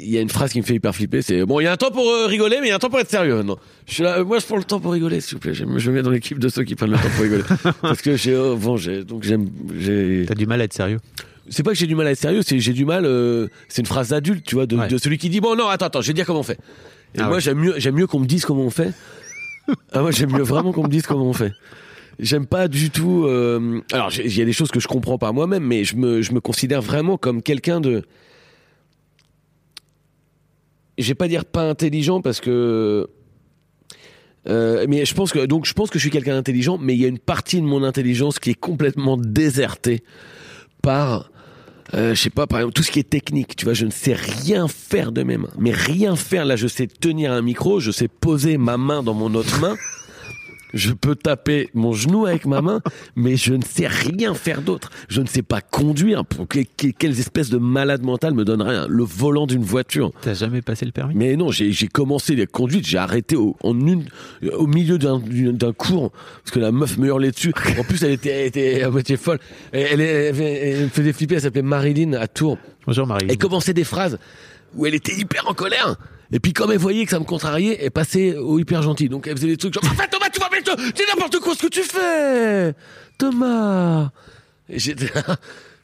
[0.00, 1.72] il y a une phrase qui me fait hyper flipper, c'est bon, il y a
[1.72, 3.42] un temps pour euh, rigoler, mais il y a un temps pour être sérieux.
[3.42, 5.54] Non, je suis là, euh, moi, je prends le temps pour rigoler, s'il vous plaît.
[5.54, 7.42] Je me mets dans l'équipe de ceux qui prennent le temps pour rigoler,
[7.82, 10.24] parce que j'ai, oh, bon, j'ai, donc j'aime, j'ai.
[10.28, 10.98] T'as du mal à être sérieux.
[11.50, 13.06] C'est pas que j'ai du mal à être sérieux, c'est j'ai du mal.
[13.06, 14.86] euh, c'est une phrase d'adulte, tu vois, de, Ouais.
[14.88, 16.58] de celui qui dit bon, non, attends, attends, je vais te dire comment on fait.
[17.14, 17.40] Et Ah moi, ouais.
[17.40, 18.92] j'aime mieux, j'aime mieux qu'on me dise comment on fait.
[19.92, 21.52] ah moi, j'aime mieux vraiment qu'on me dise comment on fait.
[22.20, 23.24] J'aime pas du tout.
[23.26, 26.20] euh, alors, il y a des choses que je comprends par moi-même, mais je me,
[26.20, 28.02] je me considère vraiment comme quelqu'un de.
[30.98, 33.08] Je vais pas dire pas intelligent parce que.
[34.48, 37.00] euh, mais je pense que donc je pense que je suis quelqu'un d'intelligent, mais il
[37.00, 40.02] y a une partie de mon intelligence qui est complètement désertée
[40.82, 41.30] par
[41.94, 43.90] euh, je sais pas, par exemple, tout ce qui est technique, tu vois, je ne
[43.90, 45.48] sais rien faire de mes mains.
[45.58, 49.14] Mais rien faire, là, je sais tenir un micro, je sais poser ma main dans
[49.14, 49.74] mon autre main.
[50.74, 52.80] Je peux taper mon genou avec ma main,
[53.16, 54.90] mais je ne sais rien faire d'autre.
[55.08, 56.24] Je ne sais pas conduire.
[56.26, 60.12] Pour que- que- quelles espèces de malades mentales me donneraient un- le volant d'une voiture?
[60.20, 61.14] T'as jamais passé le permis?
[61.14, 64.04] Mais non, j'ai commencé la conduite, j'ai arrêté au, en une,
[64.52, 65.22] au milieu d'un-
[65.72, 67.52] cours parce que la meuf me hurlait dessus.
[67.78, 69.38] En plus, elle était, elle était à moitié folle.
[69.72, 71.36] Elle, elle, me faisait flipper.
[71.36, 72.58] Elle s'appelait Marilyn à Tours.
[72.86, 73.26] Bonjour Marie.
[73.28, 74.18] Elle commençait des phrases
[74.74, 75.96] où elle était hyper en colère.
[76.32, 79.08] Et puis comme elle voyait que ça me contrariait, elle passait au hyper gentil.
[79.08, 81.62] Donc elle faisait des trucs genre Enfin Thomas, tu vas mettre, c'est n'importe quoi ce
[81.62, 82.74] que tu fais,
[83.16, 84.10] Thomas.
[84.68, 85.10] Et j'étais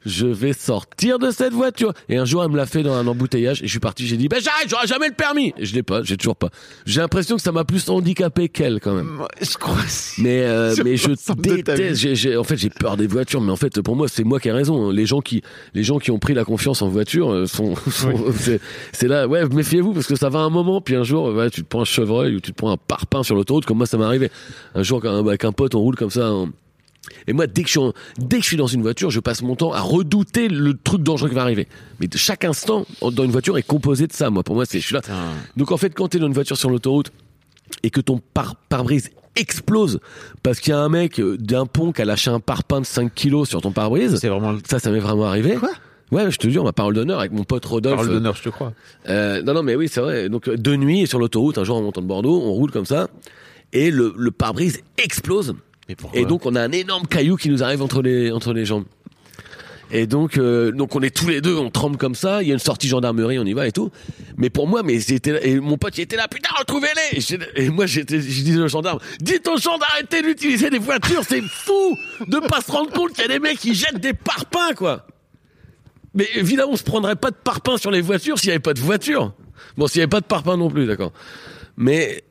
[0.07, 1.93] je vais sortir de cette voiture.
[2.09, 4.07] Et un jour, elle me l'a fait dans un embouteillage et je suis parti.
[4.07, 5.53] J'ai dit, ben j'arrête, j'aurai jamais le permis.
[5.59, 6.51] Et je l'ai pas, j'ai toujours pas.
[6.87, 9.21] J'ai l'impression que ça m'a plus handicapé qu'elle quand même.
[9.41, 9.77] Je crois.
[10.19, 11.81] Mais euh, Sur mais je déteste.
[11.83, 11.95] vie.
[11.97, 13.41] j'ai- j'ai- en fait, j'ai peur des voitures.
[13.41, 14.91] Mais en fait, pour moi, c'est moi qui ai raison.
[14.91, 15.43] Les gens qui
[15.75, 17.75] les gens qui ont pris la confiance en voiture euh, sont.
[17.91, 18.61] sont- c'est-
[18.93, 19.27] C'est là.
[19.27, 20.81] Ouais, méfiez-vous parce que ça va un moment.
[20.81, 23.23] Puis un jour, ouais, tu te prends un chevreuil ou tu te prends un parpaing
[23.23, 23.65] sur l'autoroute.
[23.67, 24.31] Comme moi, ça m'est arrivé.
[24.75, 26.31] Un jour, quand- avec un pote, on roule comme ça.
[27.27, 29.21] Et moi, dès que, je suis en- dès que je suis dans une voiture, je
[29.21, 31.69] passe mon temps à redouter le truc dangereux qui va arriver.
[32.01, 34.31] Mais de chaque instant dans une voiture est composé de ça.
[34.31, 35.01] Moi, pour moi, c'est je suis là.
[35.57, 37.11] Donc en fait, quand t'es dans une voiture sur l'autoroute
[37.83, 39.99] et que ton par- pare-brise explose
[40.43, 42.87] parce qu'il y a un mec euh, d'un pont qui a lâché un parpaing de
[42.87, 45.57] 5 kilos sur ton pare-brise, C'est vraiment ça, ça m'est vraiment arrivé.
[45.57, 45.71] Quoi?
[46.13, 47.97] Ouais, je te jure, ma parole d'honneur avec mon pote Rodolphe.
[47.97, 48.73] parole d'honneur, je te crois.
[49.09, 50.29] Euh, non, non, mais oui, c'est vrai.
[50.29, 52.85] Donc, euh, de nuit, sur l'autoroute, un jour en montant de Bordeaux, on roule comme
[52.87, 53.09] ça,
[53.73, 55.55] et le, le pare-brise explose.
[56.15, 58.85] Et donc, on a un énorme caillou qui nous arrive entre les, entre les jambes.
[59.91, 62.43] Et donc, euh, donc on est tous les deux, on tremble comme ça.
[62.43, 63.91] Il y a une sortie gendarmerie, on y va et tout.
[64.37, 67.37] Mais pour moi, mais j'étais et mon pote il était là, putain, retrouvez-les.
[67.57, 71.97] Et, moi, je disais au gendarme, dites aux gens d'arrêter d'utiliser des voitures, c'est fou
[72.27, 75.07] de pas se rendre compte qu'il y a des mecs qui jettent des parpaings, quoi.
[76.15, 78.75] Mais évidemment, on se prendrait pas de parpaing sur les voitures s'il y avait pas
[78.75, 79.33] de voiture.
[79.77, 81.13] Bon, s'il y avait pas de parpaing non plus, d'accord.
[81.77, 82.25] Mais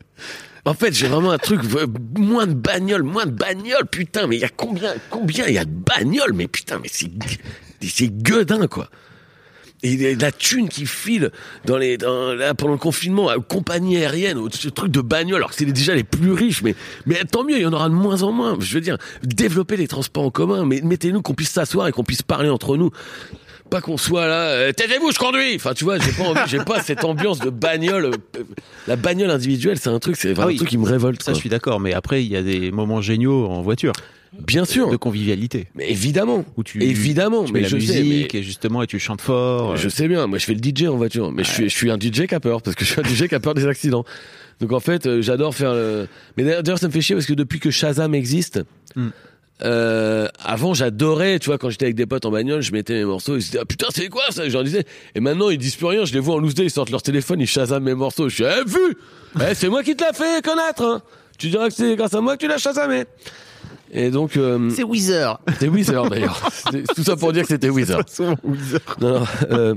[0.66, 1.86] en fait, j'ai vraiment un truc euh,
[2.18, 4.28] moins de bagnoles, moins de bagnoles, putain.
[4.28, 7.12] Mais il y a combien, combien il y a de bagnoles Mais putain, mais c'est
[7.82, 8.90] c'est gueudin quoi.
[9.86, 11.30] Et la thune qui file
[11.66, 15.36] dans les, dans, là, pendant le confinement, à compagnie aérienne, au- ce truc de bagnole,
[15.40, 16.74] alors que c'est déjà les plus riches, mais,
[17.06, 18.56] mais tant mieux, il y en aura de moins en moins.
[18.62, 22.06] Je veux dire, développer les transports en commun, mais mettez-nous qu'on puisse s'asseoir et qu'on
[22.06, 22.92] puisse parler entre nous.
[23.74, 25.56] Pas qu'on soit là, euh, taisez-vous, je conduis.
[25.56, 28.06] Enfin, tu vois, j'ai pas envie, j'ai pas cette ambiance de bagnole.
[28.38, 28.44] euh,
[28.88, 30.54] La bagnole individuelle, c'est un truc, c'est vraiment Ah oui.
[30.54, 31.24] un truc qui me révolte.
[31.24, 31.34] Ça, quoi.
[31.34, 33.94] je suis d'accord, mais après, il y a des moments géniaux en voiture,
[34.48, 35.68] Bien sûr, de convivialité.
[35.74, 38.84] mais évidemment, Où tu, évidemment, tu mais mets la je sais, musique mais- et justement,
[38.84, 39.76] et tu chantes fort.
[39.76, 41.90] Je sais bien, moi je fais le DJ en voiture, mais je, suis, je suis
[41.90, 43.66] un DJ qui a peur, parce que je suis un DJ qui a peur des
[43.68, 44.06] accidents.
[44.60, 46.08] Donc en fait, euh, j'adore faire le...
[46.38, 48.62] Mais d'ailleurs, d'ailleurs, ça me fait chier parce que depuis que Shazam existe,
[48.96, 49.10] Hmm.
[49.64, 53.06] Euh, avant j'adorais, tu vois, quand j'étais avec des potes en bagnole, je mettais mes
[53.06, 54.48] morceaux, ils se disaient, ah putain, c'est quoi ça?
[54.48, 54.84] Je leur disais,
[55.16, 57.02] et maintenant ils disent plus rien, je les vois en loose day, ils sortent leur
[57.02, 58.30] téléphone, ils Shazam mes morceaux.
[58.30, 58.98] Je suis, eh, vu
[59.40, 61.02] Eh, C'est moi qui te l'ai fait connaître, hein
[61.38, 63.06] Tu diras que c'est grâce à moi que tu l'as Shazamé.
[63.96, 65.40] Et donc, euh, C'est Weezer.
[65.50, 66.42] c'était Weezer d'ailleurs.
[66.96, 68.02] Tout ça pour dire que c'était Weezer.
[68.44, 68.80] Weezer.
[69.00, 69.76] Non, non, euh,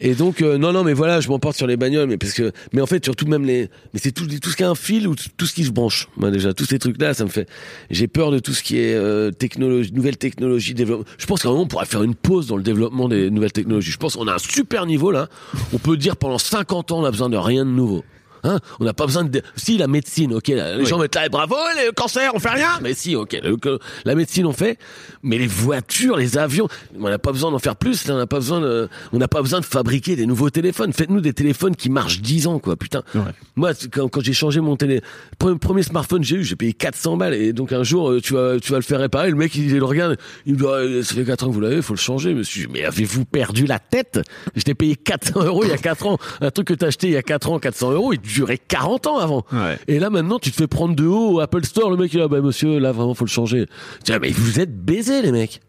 [0.00, 2.52] et donc euh, non non mais voilà je m'emporte sur les bagnoles mais parce que
[2.72, 5.08] mais en fait surtout même les mais c'est tout tout ce qui a un fil
[5.08, 6.54] ou tout ce qui se branche moi déjà.
[6.54, 7.48] Tous ces trucs là ça me fait
[7.90, 11.48] j'ai peur de tout ce qui est euh, technologie nouvelles technologies développement je pense qu'à
[11.48, 13.90] un moment on pourrait faire une pause dans le développement des nouvelles technologies.
[13.90, 15.28] Je pense qu'on a un super niveau là.
[15.72, 18.04] On peut dire pendant 50 ans on a besoin de rien de nouveau
[18.44, 18.58] Hein?
[18.80, 20.86] On n'a pas besoin de si la médecine ok là, les Oui.
[20.86, 22.78] gens mettent là bravo le cancer on fait rien.
[22.82, 24.78] Mais si ok le- la médecine on fait.
[25.22, 26.68] Mais les voitures les avions
[26.98, 29.28] on n'a pas besoin d'en faire plus là, on n'a pas besoin de, on n'a
[29.28, 30.92] pas besoin de fabriquer des nouveaux téléphones.
[30.92, 33.02] Faites-nous des téléphones qui marchent 10 ans quoi putain.
[33.14, 33.22] Ouais.
[33.56, 35.00] moi quand, quand j'ai changé mon télé
[35.38, 37.34] premier, premier smartphone que j'ai eu j'ai payé 400 balles.
[37.34, 39.30] Et donc un jour euh, tu vas tu vas le faire réparer.
[39.30, 40.16] Le mec il, le regarde
[40.46, 42.68] il me dit Ah, ça fait 4 ans que vous l'avez faut le changer monsieur.
[42.72, 44.20] Mais avez-vous perdu la tête?
[44.54, 46.18] Je t'ai payé 400 euros il y a 4 ans.
[46.40, 49.06] Un truc que t'as acheté il y a 4 ans 400 euros il durait 40
[49.06, 49.76] ans avant Ouais.
[49.88, 52.18] et là maintenant tu te fais prendre de haut au Apple Store le mec il
[52.18, 53.66] est là bah monsieur là vraiment faut le changer
[54.04, 55.60] tu dis, mais vous êtes baisés les mecs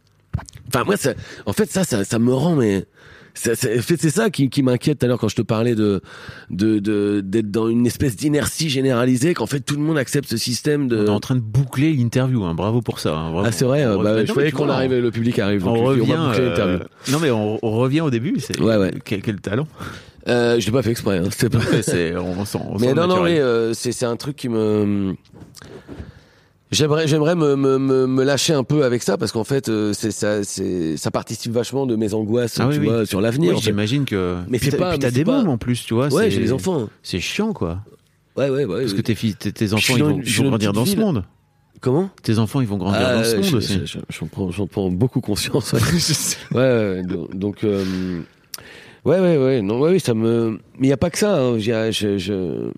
[0.67, 1.13] enfin moi ça,
[1.45, 2.85] en fait ça ça, ça me rend mais
[3.35, 3.55] c'est
[4.09, 6.01] ça qui, qui m'inquiète tout à l'heure quand je te parlais de
[6.49, 10.35] de de- d'être dans une espèce d'inertie généralisée qu'en fait tout le monde accepte ce
[10.35, 12.53] système de On est en train de boucler l'interview, hein.
[12.53, 13.15] bravo pour ça.
[13.15, 13.43] hein.
[13.45, 15.77] Ah c'est vrai On euh, bah, je voyais qu'on arrive le public arrive On, donc,
[15.77, 16.27] on va revient.
[16.27, 16.79] boucler euh.
[17.11, 18.35] Non mais on, on revient au début.
[18.39, 18.91] C'est Ouais, ouais.
[19.05, 19.67] Quel, quel talent.
[20.27, 23.23] Euh, je l'ai pas fait exprès hein, c'était pas c'est on on Mais non, non,
[23.23, 25.15] mais euh, c'est c'est un truc qui me.
[26.71, 29.91] J'aimerais, j'aimerais me, me, me, me lâcher un peu avec ça parce qu'en fait, euh,
[29.93, 33.51] c'est ça, c'est ça participe vachement de mes angoisses, Ah tu oui, vois, sur l'avenir.
[33.53, 33.65] Oui, en fait.
[33.71, 34.37] j'imagine que.
[34.47, 36.13] Mais Puis c'est t'as- pas- Puis t'as des pas- mômes en plus, tu vois.
[36.13, 36.87] Ouais, j'ai des enfants.
[37.01, 37.79] C'est chiant, quoi.
[38.37, 38.81] Ouais, ouais, ouais.
[38.81, 41.23] Parce que tes, filles, tes, tes enfants, ils vont, ils grandir dans petite ce monde.
[41.81, 42.11] Comment?
[42.21, 43.81] Tes enfants, ils vont grandir Ah, dans ce monde aussi.
[43.85, 45.73] je- J'en prends, j'en prends beaucoup conscience.
[46.53, 47.83] Ouais, ouais, ouais, donc, donc, euh,
[49.05, 50.59] ouais, ouais, ouais, non, ouais, oui, ça me.
[50.79, 51.39] Mais il y a pas que ça.
[51.39, 52.71] Hein, j'ai- je, je-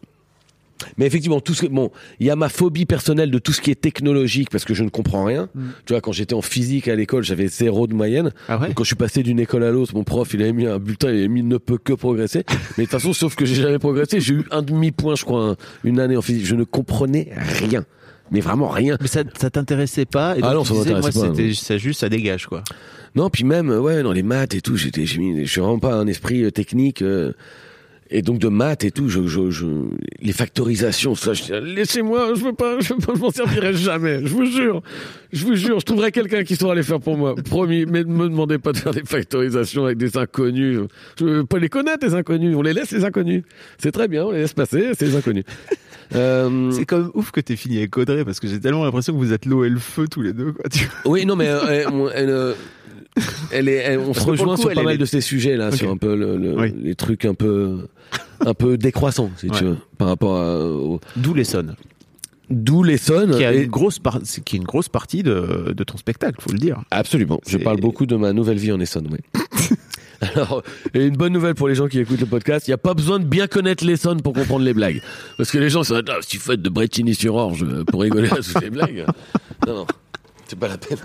[0.98, 3.62] Mais effectivement, tout ce que bon, il y a ma phobie personnelle de tout ce
[3.62, 5.48] qui est technologique parce que je ne comprends rien.
[5.86, 8.32] Tu vois, quand j'étais en physique à l'école, j'avais zéro de moyenne.
[8.48, 8.68] Ah ouais?
[8.70, 10.80] Donc, quand je suis passé d'une école à l'autre, mon prof, il avait mis un
[10.80, 12.44] bulletin, il avait mis ne peut que progresser.
[12.80, 15.24] Mais de toute façon, sauf que j'ai jamais progressé, j'ai eu un demi point, je
[15.24, 16.48] crois, un- une année en physique.
[16.48, 17.86] Je ne comprenais rien,
[18.32, 18.98] mais vraiment rien.
[19.02, 21.54] Mais ça, ça t'intéressait pas et Ah non, tu ça disais, moi, m'intéressait pas, c'était
[21.54, 22.64] ça juste, ça dégage, quoi.
[23.16, 25.80] Non, puis même, ouais, dans les maths et tout, j'étais, j'ai mis, je suis vraiment
[25.80, 27.02] pas un esprit euh, technique.
[27.02, 27.34] euh,
[28.14, 29.66] et donc de maths et tout, je, je, je
[30.20, 34.28] les factorisations, ça, je dis, laissez-moi, je veux pas, je, je m'en servirai jamais, je
[34.34, 34.82] vous jure,
[35.32, 37.86] je vous jure, je trouverai quelqu'un qui saura les faire pour moi, promis.
[37.86, 40.82] Mais ne me demandez pas de faire des factorisations avec des inconnus.
[41.18, 43.44] Je veux pas les connaître les inconnus, on les laisse les inconnus.
[43.78, 45.46] C'est très bien, on les laisse passer, c'est les inconnus.
[46.16, 49.14] Euh, C'est quand même ouf que t'aies fini avec Audrey parce que j'ai tellement l'impression
[49.14, 50.52] que vous êtes l'eau et le feu tous les deux.
[50.52, 51.12] Quoi, tu vois.
[51.14, 52.54] Oui, non, mais euh, elle, on- elle, euh,
[53.52, 55.56] elle est, elle- on Parce se rejoint coup, sur pas est- mal de ces sujets
[55.58, 56.74] là, sur un peu le, le- Oui.
[56.82, 57.88] les trucs un peu,
[58.42, 61.76] un peu décroissants, si tu veux, par rapport à, au- D'où les sons.
[62.50, 63.30] d'où les sons.
[63.38, 65.98] Qui a et- une grosse, par- c'est- qui est une grosse partie de, de ton
[65.98, 66.82] spectacle, faut le dire.
[66.92, 67.40] Absolument.
[67.48, 69.20] Je parle beaucoup de ma nouvelle vie en Essonne, oui.
[70.22, 70.64] Alors,
[70.94, 72.94] et une bonne nouvelle pour les gens qui écoutent le podcast, il n'y a pas
[72.94, 75.02] besoin de bien connaître l'Essonne pour comprendre les blagues.
[75.38, 78.32] Parce que les gens sont là, ah, si vous faites de Bretigny-sur-Orge euh, pour rigoler
[78.32, 79.06] à toutes les blagues.
[79.68, 79.88] Non, non,
[80.48, 81.00] c'est pas la peine.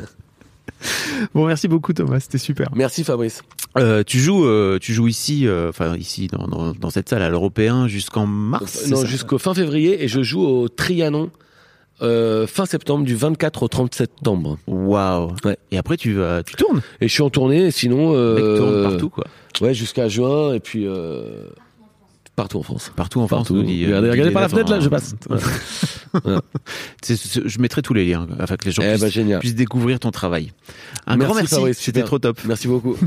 [1.34, 2.68] Bon, merci beaucoup Thomas, c'était super.
[2.74, 3.42] Merci Fabrice.
[3.78, 7.22] Euh, tu joues, euh, tu joues ici, euh, enfin ici dans, dans, dans cette salle
[7.22, 8.86] à l'Européen jusqu'en mars.
[8.88, 11.30] non, jusqu'au fin février et je joue au Trianon
[12.02, 14.58] euh, fin septembre, du 24 au 30 septembre.
[14.66, 15.32] Waouh.
[15.44, 15.56] Ouais.
[15.70, 16.82] Et après tu vas, tu tournes.
[17.00, 18.12] Et je suis en tournée, sinon...
[18.14, 19.24] Euh, tourne partout quoi.
[19.60, 20.86] Ouais, jusqu'à juin et puis...
[20.86, 21.46] Euh,
[22.34, 22.92] partout en France.
[22.94, 23.48] Partout en France.
[23.48, 23.54] Partout.
[23.54, 25.14] nous dit, euh, regardez par la fenêtre là, je passe.
[26.22, 26.42] Voilà.
[27.08, 30.10] je mettrai tous les liens afin que les gens Eh puissent, ben puissent découvrir ton
[30.10, 30.52] travail.
[31.06, 32.38] Un Merci, grand merci, c'était trop top.
[32.46, 32.96] Merci beaucoup.